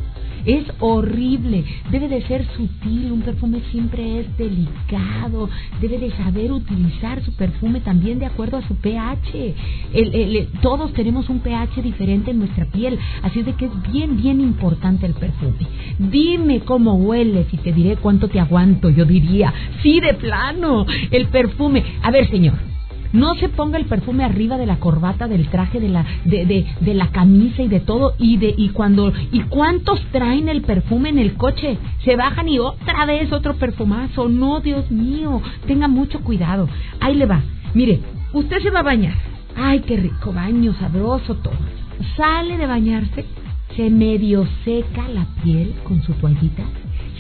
Es 0.45 0.65
horrible, 0.79 1.63
debe 1.91 2.07
de 2.07 2.21
ser 2.23 2.45
sutil, 2.55 3.11
un 3.11 3.21
perfume 3.21 3.61
siempre 3.71 4.19
es 4.19 4.37
delicado, 4.37 5.49
debe 5.79 5.99
de 5.99 6.11
saber 6.11 6.51
utilizar 6.51 7.23
su 7.23 7.33
perfume 7.35 7.81
también 7.81 8.19
de 8.19 8.25
acuerdo 8.25 8.57
a 8.57 8.67
su 8.67 8.75
pH. 8.75 9.55
El, 9.93 10.49
todos 10.61 10.93
tenemos 10.93 11.29
un 11.29 11.39
pH 11.39 11.81
diferente 11.81 12.31
en 12.31 12.39
nuestra 12.39 12.65
piel, 12.65 12.97
así 13.21 13.39
es 13.39 13.45
de 13.45 13.53
que 13.53 13.65
es 13.65 13.91
bien, 13.91 14.17
bien 14.17 14.41
importante 14.41 15.05
el 15.05 15.13
perfume. 15.13 15.67
Dime 15.99 16.61
cómo 16.61 16.95
hueles 16.95 17.47
y 17.51 17.57
te 17.57 17.71
diré 17.71 17.97
cuánto 17.97 18.27
te 18.27 18.39
aguanto, 18.39 18.89
yo 18.89 19.05
diría, 19.05 19.53
sí, 19.83 19.99
de 19.99 20.13
plano, 20.15 20.85
el 21.11 21.27
perfume. 21.27 21.83
A 22.01 22.11
ver, 22.11 22.29
señor, 22.29 22.70
no 23.13 23.35
se 23.35 23.49
ponga 23.49 23.77
el 23.77 23.85
perfume 23.85 24.23
arriba 24.23 24.57
de 24.57 24.65
la 24.65 24.77
corbata, 24.77 25.27
del 25.27 25.47
traje, 25.49 25.79
de 25.79 25.89
la, 25.89 26.05
de, 26.25 26.45
de, 26.45 26.65
de 26.79 26.93
la 26.93 27.07
camisa 27.07 27.61
y 27.61 27.67
de 27.67 27.79
todo. 27.79 28.13
Y, 28.17 28.37
de, 28.37 28.53
y, 28.57 28.69
cuando, 28.69 29.11
¿Y 29.31 29.41
cuántos 29.41 30.01
traen 30.11 30.49
el 30.49 30.61
perfume 30.61 31.09
en 31.09 31.19
el 31.19 31.33
coche? 31.33 31.77
Se 32.03 32.15
bajan 32.15 32.47
y 32.47 32.59
otra 32.59 33.05
vez 33.05 33.31
otro 33.31 33.55
perfumazo. 33.55 34.29
No, 34.29 34.61
Dios 34.61 34.89
mío, 34.91 35.41
tenga 35.67 35.87
mucho 35.87 36.21
cuidado. 36.21 36.67
Ahí 36.99 37.15
le 37.15 37.25
va. 37.25 37.41
Mire, 37.73 37.99
usted 38.33 38.61
se 38.61 38.69
va 38.69 38.79
a 38.79 38.83
bañar. 38.83 39.15
Ay, 39.55 39.81
qué 39.81 39.97
rico 39.97 40.31
baño, 40.31 40.73
sabroso 40.79 41.35
todo. 41.35 41.53
Sale 42.15 42.57
de 42.57 42.65
bañarse, 42.65 43.25
se 43.75 43.89
medio 43.89 44.47
seca 44.65 45.07
la 45.09 45.25
piel 45.43 45.75
con 45.83 46.01
su 46.01 46.13
toallita, 46.13 46.63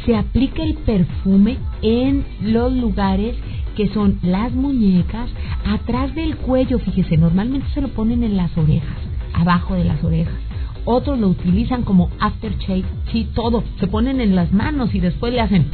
se 0.05 0.15
aplica 0.15 0.63
el 0.63 0.75
perfume 0.75 1.57
en 1.81 2.25
los 2.41 2.73
lugares 2.73 3.35
que 3.75 3.87
son 3.89 4.19
las 4.21 4.51
muñecas, 4.51 5.29
atrás 5.65 6.13
del 6.13 6.35
cuello, 6.37 6.79
fíjese, 6.79 7.17
normalmente 7.17 7.67
se 7.73 7.81
lo 7.81 7.87
ponen 7.89 8.23
en 8.23 8.35
las 8.35 8.55
orejas, 8.57 8.97
abajo 9.33 9.75
de 9.75 9.85
las 9.85 10.03
orejas. 10.03 10.35
Otros 10.83 11.19
lo 11.19 11.27
utilizan 11.27 11.83
como 11.83 12.09
aftershave, 12.19 12.83
sí, 13.11 13.29
todo, 13.33 13.63
se 13.79 13.87
ponen 13.87 14.19
en 14.19 14.35
las 14.35 14.51
manos 14.51 14.93
y 14.93 14.99
después 14.99 15.33
le 15.33 15.41
hacen 15.41 15.69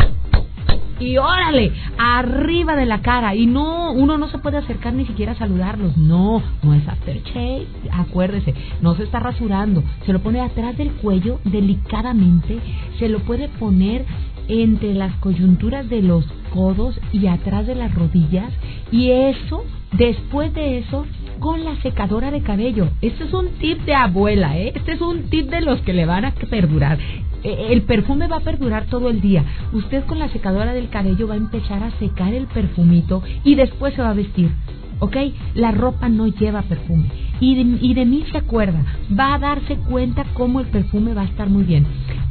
y 0.99 1.17
órale, 1.17 1.71
arriba 1.97 2.75
de 2.75 2.85
la 2.85 3.01
cara. 3.01 3.35
Y 3.35 3.45
no, 3.45 3.91
uno 3.91 4.17
no 4.17 4.29
se 4.29 4.37
puede 4.39 4.57
acercar 4.57 4.93
ni 4.93 5.05
siquiera 5.05 5.33
a 5.33 5.35
saludarlos. 5.35 5.97
No, 5.97 6.41
no 6.63 6.73
es 6.73 6.87
aftershave. 6.87 7.67
Acuérdese, 7.91 8.53
no 8.81 8.95
se 8.95 9.03
está 9.03 9.19
rasurando. 9.19 9.83
Se 10.05 10.13
lo 10.13 10.19
pone 10.19 10.41
atrás 10.41 10.77
del 10.77 10.91
cuello, 10.93 11.39
delicadamente. 11.43 12.59
Se 12.99 13.09
lo 13.09 13.19
puede 13.19 13.49
poner 13.49 14.05
entre 14.47 14.93
las 14.93 15.13
coyunturas 15.17 15.89
de 15.89 16.01
los 16.01 16.25
codos 16.53 16.99
y 17.11 17.27
atrás 17.27 17.67
de 17.67 17.75
las 17.75 17.93
rodillas 17.93 18.51
y 18.91 19.11
eso, 19.11 19.65
después 19.91 20.53
de 20.53 20.79
eso, 20.79 21.05
con 21.39 21.63
la 21.63 21.75
secadora 21.81 22.31
de 22.31 22.41
cabello. 22.41 22.89
Este 23.01 23.25
es 23.25 23.33
un 23.33 23.49
tip 23.59 23.79
de 23.81 23.93
abuela, 23.93 24.57
¿eh? 24.57 24.73
Este 24.75 24.93
es 24.93 25.01
un 25.01 25.29
tip 25.29 25.49
de 25.49 25.61
los 25.61 25.81
que 25.81 25.93
le 25.93 26.05
van 26.05 26.25
a 26.25 26.31
perdurar. 26.31 26.97
E, 27.43 27.73
el 27.73 27.83
perfume 27.83 28.27
va 28.27 28.37
a 28.37 28.41
perdurar 28.41 28.85
todo 28.85 29.09
el 29.09 29.21
día. 29.21 29.43
Usted 29.73 30.05
con 30.05 30.19
la 30.19 30.29
secadora 30.29 30.73
del 30.73 30.89
cabello 30.89 31.27
va 31.27 31.35
a 31.35 31.37
empezar 31.37 31.83
a 31.83 31.91
secar 31.99 32.33
el 32.33 32.47
perfumito 32.47 33.23
y 33.43 33.55
después 33.55 33.93
se 33.93 34.01
va 34.01 34.11
a 34.11 34.13
vestir. 34.13 34.51
¿ok? 34.99 35.15
La 35.55 35.71
ropa 35.71 36.09
no 36.09 36.27
lleva 36.27 36.61
perfume. 36.63 37.05
Y 37.39 37.55
de, 37.55 37.77
y 37.85 37.93
de 37.93 38.05
mí 38.05 38.25
se 38.31 38.37
acuerda, 38.37 38.83
va 39.17 39.35
a 39.35 39.39
darse 39.39 39.77
cuenta 39.77 40.25
cómo 40.33 40.59
el 40.59 40.67
perfume 40.67 41.13
va 41.13 41.21
a 41.21 41.25
estar 41.25 41.49
muy 41.49 41.63
bien. 41.63 41.85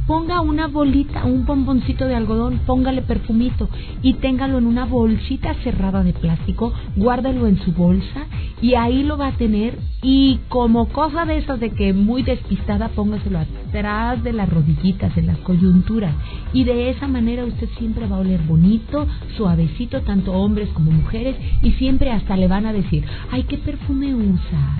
Ponga 0.07 0.39
una 0.39 0.67
bolita, 0.67 1.25
un 1.25 1.45
bomboncito 1.45 2.05
de 2.05 2.15
algodón, 2.15 2.61
póngale 2.65 3.01
perfumito 3.01 3.69
y 4.01 4.13
téngalo 4.13 4.57
en 4.57 4.65
una 4.65 4.85
bolsita 4.85 5.53
cerrada 5.65 6.01
de 6.01 6.13
plástico, 6.13 6.73
guárdalo 6.95 7.45
en 7.45 7.59
su 7.59 7.73
bolsa 7.73 8.25
y 8.61 8.75
ahí 8.75 9.03
lo 9.03 9.17
va 9.17 9.27
a 9.27 9.37
tener 9.37 9.77
y 10.01 10.39
como 10.47 10.87
cosa 10.87 11.25
de 11.25 11.37
esas 11.37 11.59
de 11.59 11.71
que 11.71 11.93
muy 11.93 12.23
despistada 12.23 12.87
póngaselo 12.87 13.39
atrás 13.39 14.23
de 14.23 14.31
las 14.31 14.49
rodillitas, 14.49 15.13
de 15.13 15.23
las 15.23 15.37
coyunturas 15.39 16.15
y 16.53 16.63
de 16.63 16.89
esa 16.89 17.09
manera 17.09 17.43
usted 17.43 17.67
siempre 17.77 18.07
va 18.07 18.15
a 18.15 18.21
oler 18.21 18.39
bonito, 18.43 19.05
suavecito, 19.35 20.01
tanto 20.03 20.31
hombres 20.31 20.69
como 20.69 20.91
mujeres 20.91 21.35
y 21.61 21.71
siempre 21.73 22.11
hasta 22.11 22.37
le 22.37 22.47
van 22.47 22.65
a 22.65 22.71
decir, 22.71 23.03
ay, 23.29 23.43
¿qué 23.43 23.57
perfume 23.57 24.15
usas? 24.15 24.79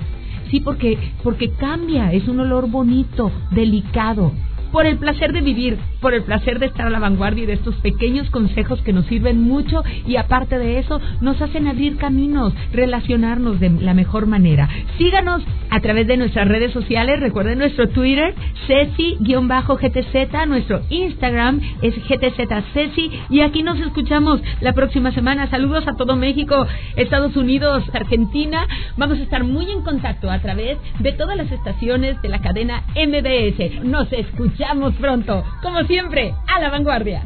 Sí, 0.50 0.62
porque, 0.62 0.98
porque 1.24 1.50
cambia, 1.52 2.13
es 2.13 2.30
un 2.30 2.40
olor 2.40 2.70
bonito, 2.70 3.30
delicado, 3.52 4.32
por 4.78 4.86
el 4.86 5.00
placer 5.00 5.34
de 5.34 5.42
vivir, 5.42 5.80
por 6.02 6.13
el 6.13 6.22
placer 6.22 6.60
de 6.60 6.68
estar 6.68 6.86
a 6.86 6.92
la 6.92 7.00
vanguardia 7.00 7.46
y 7.46 7.48
de 7.48 7.54
estos 7.54 7.74
pequeños 7.78 8.30
consejos 8.30 8.80
que 8.84 8.94
nos 8.94 9.08
sirven 9.08 9.42
mucho 9.42 9.84
y 10.06 10.18
aparte 10.18 10.60
de 10.60 10.78
eso 10.78 11.02
nos 11.20 11.42
hacen 11.42 11.68
abrir 11.68 11.98
caminos, 11.98 12.54
relacionarnos 12.72 13.60
de 13.60 13.72
la 13.72 13.96
mejor 13.96 14.28
manera. 14.28 14.70
Síganos 15.00 15.42
a 15.72 15.80
través 15.80 16.06
de 16.06 16.18
nuestras 16.18 16.48
redes 16.48 16.74
sociales, 16.74 17.20
recuerden 17.20 17.58
nuestro 17.58 17.90
Twitter, 17.90 18.36
Ceci-GTZ, 18.68 20.48
nuestro 20.48 20.82
Instagram 20.92 21.60
es 21.82 21.96
GTZ 21.96 23.32
y 23.32 23.42
aquí 23.42 23.63
nos 23.63 23.80
escuchamos 23.80 24.44
la 24.62 24.74
próxima 24.74 25.12
semana. 25.12 25.50
Saludos 25.50 25.88
a 25.88 25.96
todo 25.96 26.16
México, 26.16 26.68
Estados 26.96 27.36
Unidos, 27.36 27.84
Argentina. 27.94 28.68
Vamos 28.96 29.18
a 29.18 29.24
estar 29.24 29.44
muy 29.44 29.72
en 29.72 29.82
contacto 29.82 30.30
a 30.30 30.38
través 30.38 30.78
de 31.00 31.13
todas 31.13 31.36
las 31.36 31.52
estaciones 31.52 32.22
de 32.22 32.30
la 32.30 32.42
cadena 32.42 32.84
MBS. 32.96 33.84
Nos 33.84 34.13
escuchamos 34.13 34.66
escuchamos 34.67 34.95
pronto, 34.95 35.43
como 35.62 35.82
siempre, 35.84 36.34
a 36.45 36.60
la 36.60 36.69
vanguardia. 36.69 37.23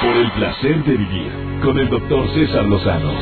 Por 0.00 0.16
el 0.16 0.30
placer 0.32 0.84
de 0.84 0.96
vivir 0.96 1.32
con 1.62 1.78
el 1.78 1.88
doctor 1.90 2.26
César 2.30 2.64
Lozano. 2.64 3.12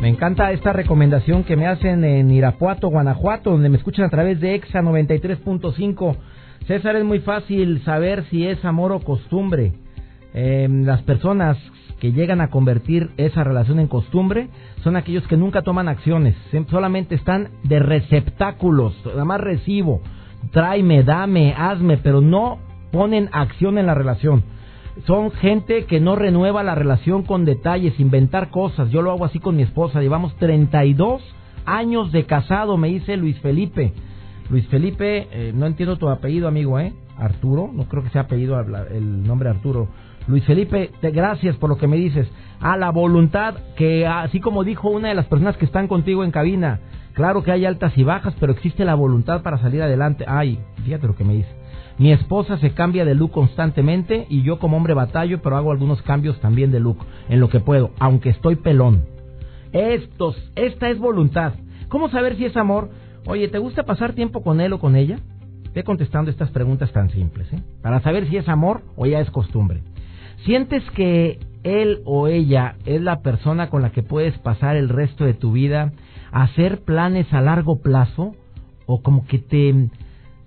Me 0.00 0.08
encanta 0.08 0.50
esta 0.50 0.72
recomendación 0.72 1.44
que 1.44 1.56
me 1.56 1.68
hacen 1.68 2.04
en 2.04 2.30
Irapuato, 2.32 2.88
Guanajuato, 2.88 3.50
donde 3.50 3.68
me 3.68 3.76
escuchan 3.76 4.04
a 4.04 4.10
través 4.10 4.40
de 4.40 4.56
EXA 4.56 4.82
93.5. 4.82 6.16
César, 6.66 6.96
es 6.96 7.04
muy 7.04 7.20
fácil 7.20 7.82
saber 7.84 8.24
si 8.24 8.46
es 8.46 8.64
amor 8.64 8.90
o 8.90 9.00
costumbre. 9.00 9.74
Eh, 10.34 10.66
las 10.68 11.02
personas 11.02 11.56
que 12.00 12.12
llegan 12.12 12.40
a 12.40 12.50
convertir 12.50 13.10
esa 13.16 13.44
relación 13.44 13.78
en 13.78 13.86
costumbre 13.86 14.48
son 14.82 14.96
aquellos 14.96 15.26
que 15.28 15.36
nunca 15.36 15.62
toman 15.62 15.88
acciones, 15.88 16.36
solamente 16.68 17.14
están 17.14 17.48
de 17.62 17.78
receptáculos, 17.78 18.94
nada 19.06 19.24
más 19.24 19.40
recibo, 19.40 20.02
tráeme, 20.50 21.02
dame, 21.02 21.54
hazme, 21.56 21.98
pero 21.98 22.20
no 22.20 22.58
ponen 22.92 23.28
acción 23.32 23.78
en 23.78 23.86
la 23.86 23.94
relación. 23.94 24.42
Son 25.06 25.30
gente 25.30 25.84
que 25.84 26.00
no 26.00 26.16
renueva 26.16 26.62
la 26.62 26.74
relación 26.74 27.22
con 27.22 27.44
detalles, 27.44 28.00
inventar 28.00 28.50
cosas. 28.50 28.90
Yo 28.90 29.02
lo 29.02 29.10
hago 29.10 29.26
así 29.26 29.38
con 29.38 29.56
mi 29.56 29.62
esposa. 29.62 30.00
Llevamos 30.00 30.34
32 30.36 31.22
años 31.66 32.12
de 32.12 32.24
casado, 32.24 32.78
me 32.78 32.88
dice 32.88 33.16
Luis 33.16 33.38
Felipe. 33.40 33.92
Luis 34.48 34.66
Felipe, 34.68 35.28
eh, 35.30 35.52
no 35.54 35.66
entiendo 35.66 35.96
tu 35.96 36.08
apellido, 36.08 36.48
amigo, 36.48 36.78
¿eh? 36.78 36.94
Arturo, 37.18 37.70
no 37.72 37.84
creo 37.88 38.02
que 38.02 38.10
sea 38.10 38.22
apellido 38.22 38.58
el 38.60 39.22
nombre 39.22 39.48
Arturo. 39.48 39.88
Luis 40.28 40.44
Felipe, 40.44 40.90
te, 41.00 41.10
gracias 41.10 41.56
por 41.56 41.70
lo 41.70 41.78
que 41.78 41.86
me 41.86 41.96
dices. 41.96 42.28
A 42.60 42.76
la 42.76 42.90
voluntad 42.90 43.54
que, 43.76 44.06
así 44.06 44.40
como 44.40 44.64
dijo 44.64 44.88
una 44.88 45.08
de 45.08 45.14
las 45.14 45.26
personas 45.26 45.56
que 45.56 45.64
están 45.66 45.88
contigo 45.88 46.24
en 46.24 46.32
cabina, 46.32 46.80
claro 47.12 47.42
que 47.42 47.52
hay 47.52 47.64
altas 47.64 47.96
y 47.96 48.02
bajas, 48.02 48.34
pero 48.40 48.52
existe 48.52 48.84
la 48.84 48.94
voluntad 48.94 49.42
para 49.42 49.58
salir 49.58 49.82
adelante. 49.82 50.24
Ay, 50.26 50.58
fíjate 50.84 51.06
lo 51.06 51.14
que 51.14 51.24
me 51.24 51.34
dice. 51.34 51.54
Mi 51.98 52.12
esposa 52.12 52.58
se 52.58 52.72
cambia 52.72 53.04
de 53.04 53.14
look 53.14 53.30
constantemente 53.30 54.26
y 54.28 54.42
yo 54.42 54.58
como 54.58 54.76
hombre 54.76 54.94
batallo, 54.94 55.40
pero 55.42 55.56
hago 55.56 55.70
algunos 55.70 56.02
cambios 56.02 56.38
también 56.40 56.70
de 56.70 56.80
look 56.80 56.98
en 57.28 57.40
lo 57.40 57.48
que 57.48 57.60
puedo, 57.60 57.92
aunque 57.98 58.30
estoy 58.30 58.56
pelón. 58.56 59.04
Estos, 59.72 60.36
esta 60.56 60.90
es 60.90 60.98
voluntad. 60.98 61.54
¿Cómo 61.88 62.08
saber 62.10 62.36
si 62.36 62.44
es 62.44 62.56
amor? 62.56 62.90
Oye, 63.26 63.48
¿te 63.48 63.58
gusta 63.58 63.84
pasar 63.84 64.12
tiempo 64.12 64.42
con 64.42 64.60
él 64.60 64.72
o 64.72 64.78
con 64.78 64.96
ella? 64.96 65.18
Ve 65.74 65.84
contestando 65.84 66.30
estas 66.30 66.50
preguntas 66.50 66.92
tan 66.92 67.10
simples, 67.10 67.52
¿eh? 67.52 67.62
Para 67.82 68.00
saber 68.00 68.28
si 68.28 68.36
es 68.36 68.48
amor 68.48 68.82
o 68.96 69.06
ya 69.06 69.20
es 69.20 69.30
costumbre. 69.30 69.82
¿Sientes 70.44 70.82
que 70.90 71.38
él 71.62 72.00
o 72.04 72.28
ella 72.28 72.76
es 72.84 73.00
la 73.02 73.20
persona 73.22 73.68
con 73.70 73.82
la 73.82 73.90
que 73.90 74.02
puedes 74.02 74.38
pasar 74.38 74.76
el 74.76 74.88
resto 74.88 75.24
de 75.24 75.34
tu 75.34 75.52
vida, 75.52 75.92
hacer 76.30 76.82
planes 76.82 77.32
a 77.32 77.40
largo 77.40 77.80
plazo 77.80 78.34
o 78.86 79.02
como 79.02 79.26
que 79.26 79.38
te, 79.38 79.88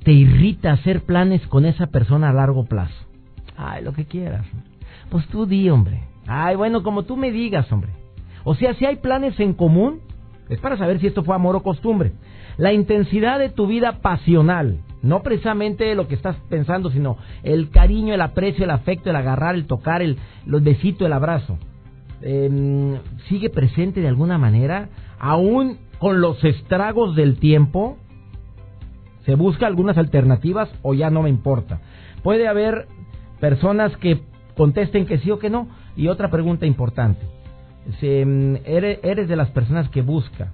te 0.03 0.11
irrita 0.11 0.71
hacer 0.71 1.01
planes 1.01 1.45
con 1.47 1.65
esa 1.65 1.87
persona 1.87 2.29
a 2.29 2.33
largo 2.33 2.65
plazo? 2.65 3.05
Ay, 3.57 3.83
lo 3.83 3.91
que 3.93 4.05
quieras. 4.05 4.45
Pues 5.09 5.27
tú 5.27 5.45
di, 5.45 5.69
hombre. 5.69 6.03
Ay, 6.27 6.55
bueno, 6.55 6.83
como 6.83 7.03
tú 7.03 7.17
me 7.17 7.31
digas, 7.31 7.69
hombre. 7.71 7.91
O 8.45 8.55
sea, 8.55 8.73
si 8.75 8.85
hay 8.85 8.97
planes 8.97 9.37
en 9.39 9.53
común, 9.53 9.99
es 10.47 10.59
para 10.59 10.77
saber 10.77 10.99
si 10.99 11.07
esto 11.07 11.23
fue 11.23 11.35
amor 11.35 11.55
o 11.55 11.63
costumbre. 11.63 12.13
La 12.57 12.71
intensidad 12.71 13.39
de 13.39 13.49
tu 13.49 13.67
vida 13.67 13.99
pasional, 14.01 14.79
no 15.01 15.23
precisamente 15.23 15.95
lo 15.95 16.07
que 16.07 16.15
estás 16.15 16.35
pensando, 16.49 16.91
sino 16.91 17.17
el 17.43 17.69
cariño, 17.69 18.13
el 18.13 18.21
aprecio, 18.21 18.65
el 18.65 18.71
afecto, 18.71 19.09
el 19.09 19.15
agarrar, 19.15 19.55
el 19.55 19.65
tocar, 19.65 20.01
el 20.01 20.17
los 20.45 20.61
el 20.63 21.13
abrazo. 21.13 21.57
Em, 22.21 22.97
sigue 23.29 23.49
presente 23.49 24.01
de 24.01 24.09
alguna 24.09 24.37
manera, 24.37 24.89
aún 25.19 25.77
con 25.99 26.21
los 26.21 26.43
estragos 26.43 27.15
del 27.15 27.39
tiempo. 27.39 27.97
Se 29.25 29.35
busca 29.35 29.67
algunas 29.67 29.97
alternativas 29.97 30.69
o 30.81 30.93
ya 30.93 31.09
no 31.09 31.21
me 31.21 31.29
importa. 31.29 31.81
Puede 32.23 32.47
haber 32.47 32.87
personas 33.39 33.95
que 33.97 34.21
contesten 34.55 35.05
que 35.05 35.19
sí 35.19 35.31
o 35.31 35.39
que 35.39 35.49
no. 35.49 35.67
Y 35.95 36.07
otra 36.07 36.29
pregunta 36.29 36.65
importante. 36.65 37.21
Em, 38.01 38.57
¿Eres 38.65 39.27
de 39.27 39.35
las 39.35 39.49
personas 39.51 39.89
que 39.89 40.01
busca 40.01 40.53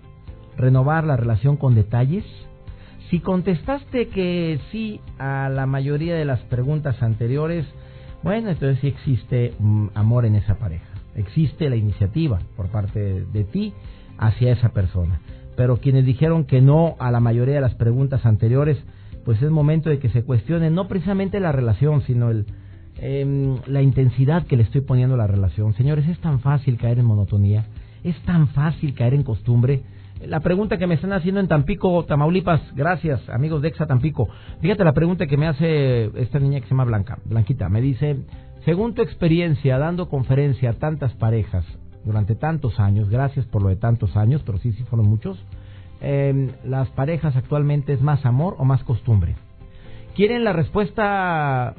renovar 0.57 1.03
la 1.03 1.17
relación 1.17 1.57
con 1.57 1.73
detalles? 1.73 2.25
Si 3.09 3.19
contestaste 3.19 4.07
que 4.07 4.59
sí 4.71 4.99
a 5.19 5.49
la 5.49 5.65
mayoría 5.67 6.15
de 6.15 6.25
las 6.25 6.39
preguntas 6.41 7.01
anteriores, 7.03 7.65
bueno, 8.23 8.49
entonces 8.49 8.79
sí 8.81 8.87
existe 8.87 9.53
mm, 9.59 9.89
amor 9.93 10.25
en 10.25 10.35
esa 10.35 10.55
pareja. 10.57 10.87
Existe 11.15 11.69
la 11.69 11.75
iniciativa 11.75 12.39
por 12.57 12.69
parte 12.69 13.25
de, 13.25 13.43
ti 13.43 13.73
hacia 14.17 14.51
esa 14.51 14.69
persona. 14.69 15.21
Pero 15.55 15.77
quienes 15.77 16.05
dijeron 16.05 16.45
que 16.45 16.61
no 16.61 16.95
a 16.99 17.11
la 17.11 17.19
mayoría 17.19 17.55
de 17.55 17.61
las 17.61 17.75
preguntas 17.75 18.25
anteriores, 18.25 18.77
pues 19.23 19.41
es 19.41 19.51
momento 19.51 19.89
de 19.89 19.99
que 19.99 20.09
se 20.09 20.23
cuestione 20.23 20.71
no 20.71 20.87
precisamente 20.87 21.39
la 21.39 21.51
relación, 21.51 22.01
sino 22.01 22.31
el, 22.31 22.47
em, 22.97 23.57
la 23.67 23.83
intensidad 23.83 24.47
que 24.47 24.57
le 24.57 24.63
estoy 24.63 24.81
poniendo 24.81 25.13
a 25.13 25.19
la 25.19 25.27
relación. 25.27 25.73
Señores, 25.75 26.07
es 26.07 26.19
tan 26.19 26.39
fácil 26.39 26.77
caer 26.77 26.97
en 26.97 27.05
monotonía, 27.05 27.65
es 28.03 28.19
tan 28.23 28.47
fácil 28.47 28.95
caer 28.95 29.13
en 29.13 29.23
costumbre 29.23 29.83
la 30.21 30.39
pregunta 30.39 30.77
que 30.77 30.87
me 30.87 30.95
están 30.95 31.13
haciendo 31.13 31.41
en 31.41 31.47
Tampico, 31.47 32.03
Tamaulipas, 32.05 32.61
gracias 32.73 33.27
amigos 33.29 33.61
de 33.61 33.67
Exa 33.67 33.85
Tampico. 33.85 34.29
Fíjate 34.61 34.83
la 34.83 34.93
pregunta 34.93 35.27
que 35.27 35.37
me 35.37 35.47
hace 35.47 36.05
esta 36.19 36.39
niña 36.39 36.59
que 36.59 36.65
se 36.65 36.71
llama 36.71 36.85
Blanca, 36.85 37.19
Blanquita, 37.25 37.69
me 37.69 37.81
dice, 37.81 38.17
según 38.63 38.93
tu 38.93 39.01
experiencia 39.01 39.77
dando 39.77 40.09
conferencia 40.09 40.71
a 40.71 40.73
tantas 40.73 41.13
parejas 41.13 41.65
durante 42.05 42.35
tantos 42.35 42.79
años, 42.79 43.09
gracias 43.09 43.45
por 43.45 43.61
lo 43.61 43.69
de 43.69 43.75
tantos 43.75 44.15
años, 44.15 44.41
pero 44.45 44.57
sí, 44.59 44.71
sí 44.71 44.83
fueron 44.83 45.09
muchos, 45.09 45.43
eh, 46.01 46.49
las 46.63 46.89
parejas 46.89 47.35
actualmente 47.35 47.93
es 47.93 48.01
más 48.01 48.25
amor 48.25 48.55
o 48.57 48.65
más 48.65 48.83
costumbre. 48.83 49.35
¿Quieren 50.15 50.43
la 50.43 50.53
respuesta, 50.53 51.75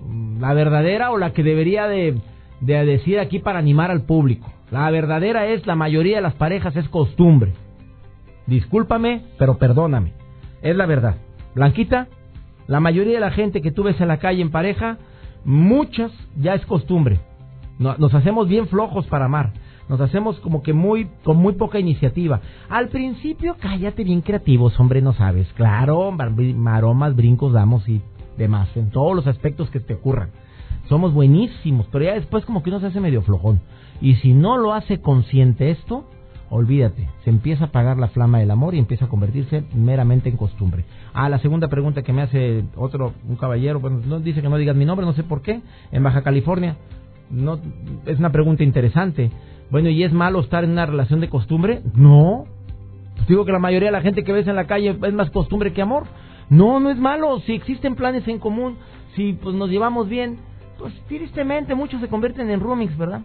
mm, 0.00 0.40
la 0.40 0.52
verdadera 0.52 1.12
o 1.12 1.18
la 1.18 1.32
que 1.32 1.42
debería 1.42 1.86
de, 1.86 2.18
de 2.60 2.84
decir 2.84 3.20
aquí 3.20 3.38
para 3.38 3.60
animar 3.60 3.90
al 3.90 4.02
público? 4.02 4.52
La 4.70 4.90
verdadera 4.90 5.46
es, 5.46 5.66
la 5.66 5.76
mayoría 5.76 6.16
de 6.16 6.22
las 6.22 6.34
parejas 6.34 6.76
es 6.76 6.88
costumbre. 6.88 7.52
Discúlpame, 8.48 9.22
pero 9.38 9.58
perdóname. 9.58 10.14
Es 10.62 10.74
la 10.74 10.86
verdad. 10.86 11.16
Blanquita, 11.54 12.08
la 12.66 12.80
mayoría 12.80 13.14
de 13.14 13.20
la 13.20 13.30
gente 13.30 13.60
que 13.62 13.70
tú 13.70 13.82
ves 13.84 14.00
en 14.00 14.08
la 14.08 14.18
calle 14.18 14.42
en 14.42 14.50
pareja, 14.50 14.98
muchas 15.44 16.10
ya 16.36 16.54
es 16.54 16.64
costumbre. 16.66 17.20
Nos 17.78 18.12
hacemos 18.12 18.48
bien 18.48 18.66
flojos 18.66 19.06
para 19.06 19.26
amar. 19.26 19.52
Nos 19.88 20.00
hacemos 20.00 20.40
como 20.40 20.62
que 20.62 20.72
muy 20.72 21.08
con 21.24 21.36
muy 21.36 21.54
poca 21.54 21.78
iniciativa. 21.78 22.40
Al 22.68 22.88
principio, 22.88 23.56
cállate 23.60 24.02
bien 24.02 24.22
creativos, 24.22 24.78
hombre, 24.80 25.00
no 25.00 25.12
sabes. 25.12 25.46
Claro, 25.54 26.10
maromas, 26.10 27.14
brincos 27.14 27.52
damos 27.52 27.88
y 27.88 28.02
demás, 28.36 28.68
en 28.76 28.90
todos 28.90 29.14
los 29.14 29.26
aspectos 29.26 29.70
que 29.70 29.80
te 29.80 29.94
ocurran. 29.94 30.30
Somos 30.88 31.12
buenísimos, 31.12 31.86
pero 31.92 32.04
ya 32.04 32.14
después 32.14 32.44
como 32.44 32.62
que 32.62 32.70
uno 32.70 32.80
se 32.80 32.86
hace 32.86 33.00
medio 33.00 33.22
flojón. 33.22 33.60
Y 34.00 34.16
si 34.16 34.32
no 34.32 34.56
lo 34.56 34.72
hace 34.72 35.00
consciente 35.00 35.70
esto, 35.70 36.04
olvídate, 36.50 37.08
se 37.24 37.30
empieza 37.30 37.64
a 37.64 37.66
apagar 37.68 37.98
la 37.98 38.08
flama 38.08 38.38
del 38.38 38.50
amor 38.50 38.74
y 38.74 38.78
empieza 38.78 39.06
a 39.06 39.08
convertirse 39.08 39.64
meramente 39.74 40.28
en 40.28 40.36
costumbre. 40.36 40.84
Ah, 41.12 41.28
la 41.28 41.38
segunda 41.38 41.68
pregunta 41.68 42.02
que 42.02 42.12
me 42.12 42.22
hace 42.22 42.64
otro, 42.76 43.12
un 43.28 43.36
caballero, 43.36 43.80
bueno, 43.80 44.00
no, 44.06 44.20
dice 44.20 44.42
que 44.42 44.48
no 44.48 44.56
digas 44.56 44.76
mi 44.76 44.84
nombre, 44.84 45.06
no 45.06 45.12
sé 45.12 45.24
por 45.24 45.42
qué, 45.42 45.60
en 45.92 46.02
Baja 46.02 46.22
California. 46.22 46.76
No, 47.30 47.58
es 48.06 48.18
una 48.18 48.32
pregunta 48.32 48.64
interesante. 48.64 49.30
Bueno, 49.70 49.90
¿y 49.90 50.02
es 50.02 50.12
malo 50.12 50.40
estar 50.40 50.64
en 50.64 50.70
una 50.70 50.86
relación 50.86 51.20
de 51.20 51.28
costumbre? 51.28 51.82
No. 51.94 52.46
Pues 53.16 53.28
digo 53.28 53.44
que 53.44 53.52
la 53.52 53.58
mayoría 53.58 53.88
de 53.88 53.92
la 53.92 54.00
gente 54.00 54.24
que 54.24 54.32
ves 54.32 54.46
en 54.46 54.56
la 54.56 54.66
calle 54.66 54.96
es 55.02 55.12
más 55.12 55.30
costumbre 55.30 55.72
que 55.72 55.82
amor. 55.82 56.04
No, 56.48 56.80
no 56.80 56.90
es 56.90 56.96
malo. 56.96 57.40
Si 57.40 57.52
existen 57.52 57.94
planes 57.94 58.26
en 58.28 58.38
común, 58.38 58.76
si 59.14 59.34
pues 59.34 59.54
nos 59.54 59.68
llevamos 59.68 60.08
bien, 60.08 60.38
pues 60.78 60.94
tristemente 61.08 61.74
muchos 61.74 62.00
se 62.00 62.08
convierten 62.08 62.48
en 62.50 62.60
roomings, 62.60 62.96
¿verdad? 62.96 63.20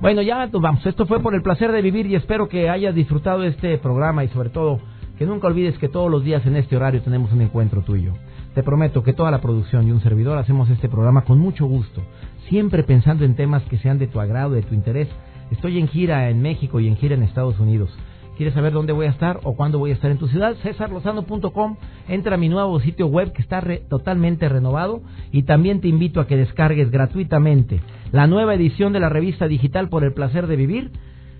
Bueno, 0.00 0.22
ya 0.22 0.46
nos 0.46 0.60
vamos. 0.60 0.84
Esto 0.84 1.06
fue 1.06 1.20
por 1.20 1.34
el 1.34 1.42
placer 1.42 1.70
de 1.72 1.80
vivir 1.80 2.06
y 2.06 2.16
espero 2.16 2.48
que 2.48 2.68
hayas 2.68 2.94
disfrutado 2.94 3.44
este 3.44 3.78
programa 3.78 4.24
y 4.24 4.28
sobre 4.28 4.50
todo 4.50 4.80
que 5.18 5.26
nunca 5.26 5.46
olvides 5.46 5.78
que 5.78 5.88
todos 5.88 6.10
los 6.10 6.24
días 6.24 6.44
en 6.46 6.56
este 6.56 6.76
horario 6.76 7.00
tenemos 7.02 7.32
un 7.32 7.42
encuentro 7.42 7.82
tuyo. 7.82 8.12
Te 8.54 8.62
prometo 8.62 9.02
que 9.02 9.12
toda 9.12 9.30
la 9.30 9.40
producción 9.40 9.86
y 9.86 9.92
un 9.92 10.00
servidor 10.00 10.38
hacemos 10.38 10.68
este 10.70 10.88
programa 10.88 11.22
con 11.22 11.38
mucho 11.38 11.66
gusto, 11.66 12.02
siempre 12.48 12.82
pensando 12.82 13.24
en 13.24 13.36
temas 13.36 13.62
que 13.64 13.78
sean 13.78 13.98
de 13.98 14.08
tu 14.08 14.20
agrado, 14.20 14.54
de 14.54 14.62
tu 14.62 14.74
interés. 14.74 15.08
Estoy 15.50 15.78
en 15.78 15.88
gira 15.88 16.28
en 16.28 16.42
México 16.42 16.80
y 16.80 16.88
en 16.88 16.96
gira 16.96 17.14
en 17.14 17.22
Estados 17.22 17.58
Unidos. 17.60 17.90
¿Quieres 18.36 18.54
saber 18.54 18.72
dónde 18.72 18.92
voy 18.92 19.06
a 19.06 19.10
estar 19.10 19.38
o 19.44 19.54
cuándo 19.54 19.78
voy 19.78 19.90
a 19.90 19.94
estar 19.94 20.10
en 20.10 20.18
tu 20.18 20.26
ciudad? 20.26 20.56
CesarLozano.com. 20.62 21.76
Entra 22.08 22.34
a 22.34 22.38
mi 22.38 22.48
nuevo 22.48 22.80
sitio 22.80 23.06
web 23.06 23.32
que 23.32 23.42
está 23.42 23.62
totalmente 23.88 24.48
renovado 24.48 25.02
y 25.30 25.44
también 25.44 25.80
te 25.80 25.86
invito 25.86 26.20
a 26.20 26.26
que 26.26 26.36
descargues 26.36 26.90
gratuitamente 26.90 27.80
la 28.10 28.26
nueva 28.26 28.54
edición 28.54 28.92
de 28.92 29.00
la 29.00 29.08
revista 29.08 29.46
digital 29.46 29.88
Por 29.88 30.02
el 30.02 30.14
placer 30.14 30.48
de 30.48 30.56
vivir, 30.56 30.90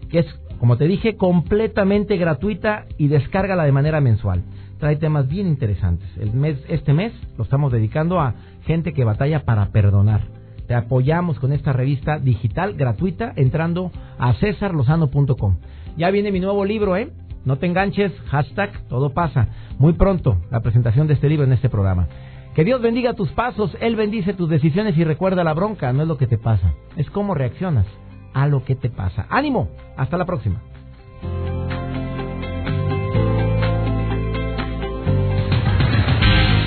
que 0.09 0.21
es, 0.21 0.27
como 0.61 0.77
te 0.77 0.87
dije, 0.87 1.17
completamente 1.17 2.17
gratuita 2.17 2.87
y 2.97 3.09
descárgala 3.09 3.65
de 3.65 3.73
manera 3.73 4.01
mensual. 4.01 4.45
Trae 4.79 4.97
temas 4.97 5.29
bien 5.29 5.49
interesantes. 5.49 6.09
El 6.17 6.33
mes, 6.33 6.59
este 6.69 6.93
mes 6.93 7.13
lo 7.37 7.43
estamos 7.45 7.73
dedicando 7.73 8.21
a 8.21 8.35
gente 8.67 8.93
que 8.93 9.05
batalla 9.05 9.45
para 9.45 9.71
perdonar. 9.71 10.21
Te 10.69 10.75
apoyamos 10.75 11.39
con 11.41 11.53
esta 11.53 11.73
revista 11.73 12.19
digital 12.19 12.75
gratuita 12.75 13.33
entrando 13.37 13.91
a 14.19 14.33
cesarlozano.com. 14.35 15.57
Ya 15.97 16.11
viene 16.11 16.33
mi 16.33 16.41
nuevo 16.41 16.65
libro, 16.65 16.97
¿eh? 16.97 17.11
No 17.45 17.57
te 17.57 17.67
enganches, 17.67 18.13
hashtag 18.27 18.89
todo 18.89 19.11
pasa. 19.11 19.49
Muy 19.79 19.93
pronto 19.93 20.39
la 20.51 20.61
presentación 20.61 21.07
de 21.07 21.15
este 21.15 21.29
libro 21.29 21.45
en 21.45 21.53
este 21.53 21.69
programa. 21.69 22.09
Que 22.55 22.65
Dios 22.65 22.81
bendiga 22.81 23.15
tus 23.15 23.31
pasos, 23.31 23.77
Él 23.81 23.97
bendice 23.97 24.33
tus 24.33 24.49
decisiones 24.49 24.97
y 24.97 25.05
recuerda 25.05 25.45
la 25.45 25.55
bronca, 25.55 25.93
no 25.93 26.03
es 26.03 26.09
lo 26.09 26.17
que 26.17 26.27
te 26.27 26.39
pasa, 26.39 26.73
es 26.97 27.11
cómo 27.11 27.35
reaccionas 27.35 27.87
a 28.33 28.47
lo 28.47 28.65
que 28.65 28.77
te 28.77 28.91
pasa. 28.91 29.27
Ánimo, 29.29 29.69
hasta 29.97 30.17
la 30.17 30.25
próxima. 30.25 30.61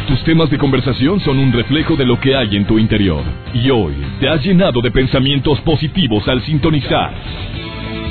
Tus 0.08 0.24
temas 0.24 0.50
de 0.50 0.58
conversación 0.58 1.20
son 1.22 1.40
un 1.40 1.52
reflejo 1.52 1.96
de 1.96 2.06
lo 2.06 2.20
que 2.20 2.36
hay 2.36 2.56
en 2.56 2.66
tu 2.66 2.78
interior. 2.78 3.24
Y 3.54 3.70
hoy 3.70 3.96
te 4.20 4.30
has 4.30 4.44
llenado 4.44 4.82
de 4.82 4.92
pensamientos 4.92 5.60
positivos 5.62 6.28
al 6.28 6.42
sintonizar 6.44 7.14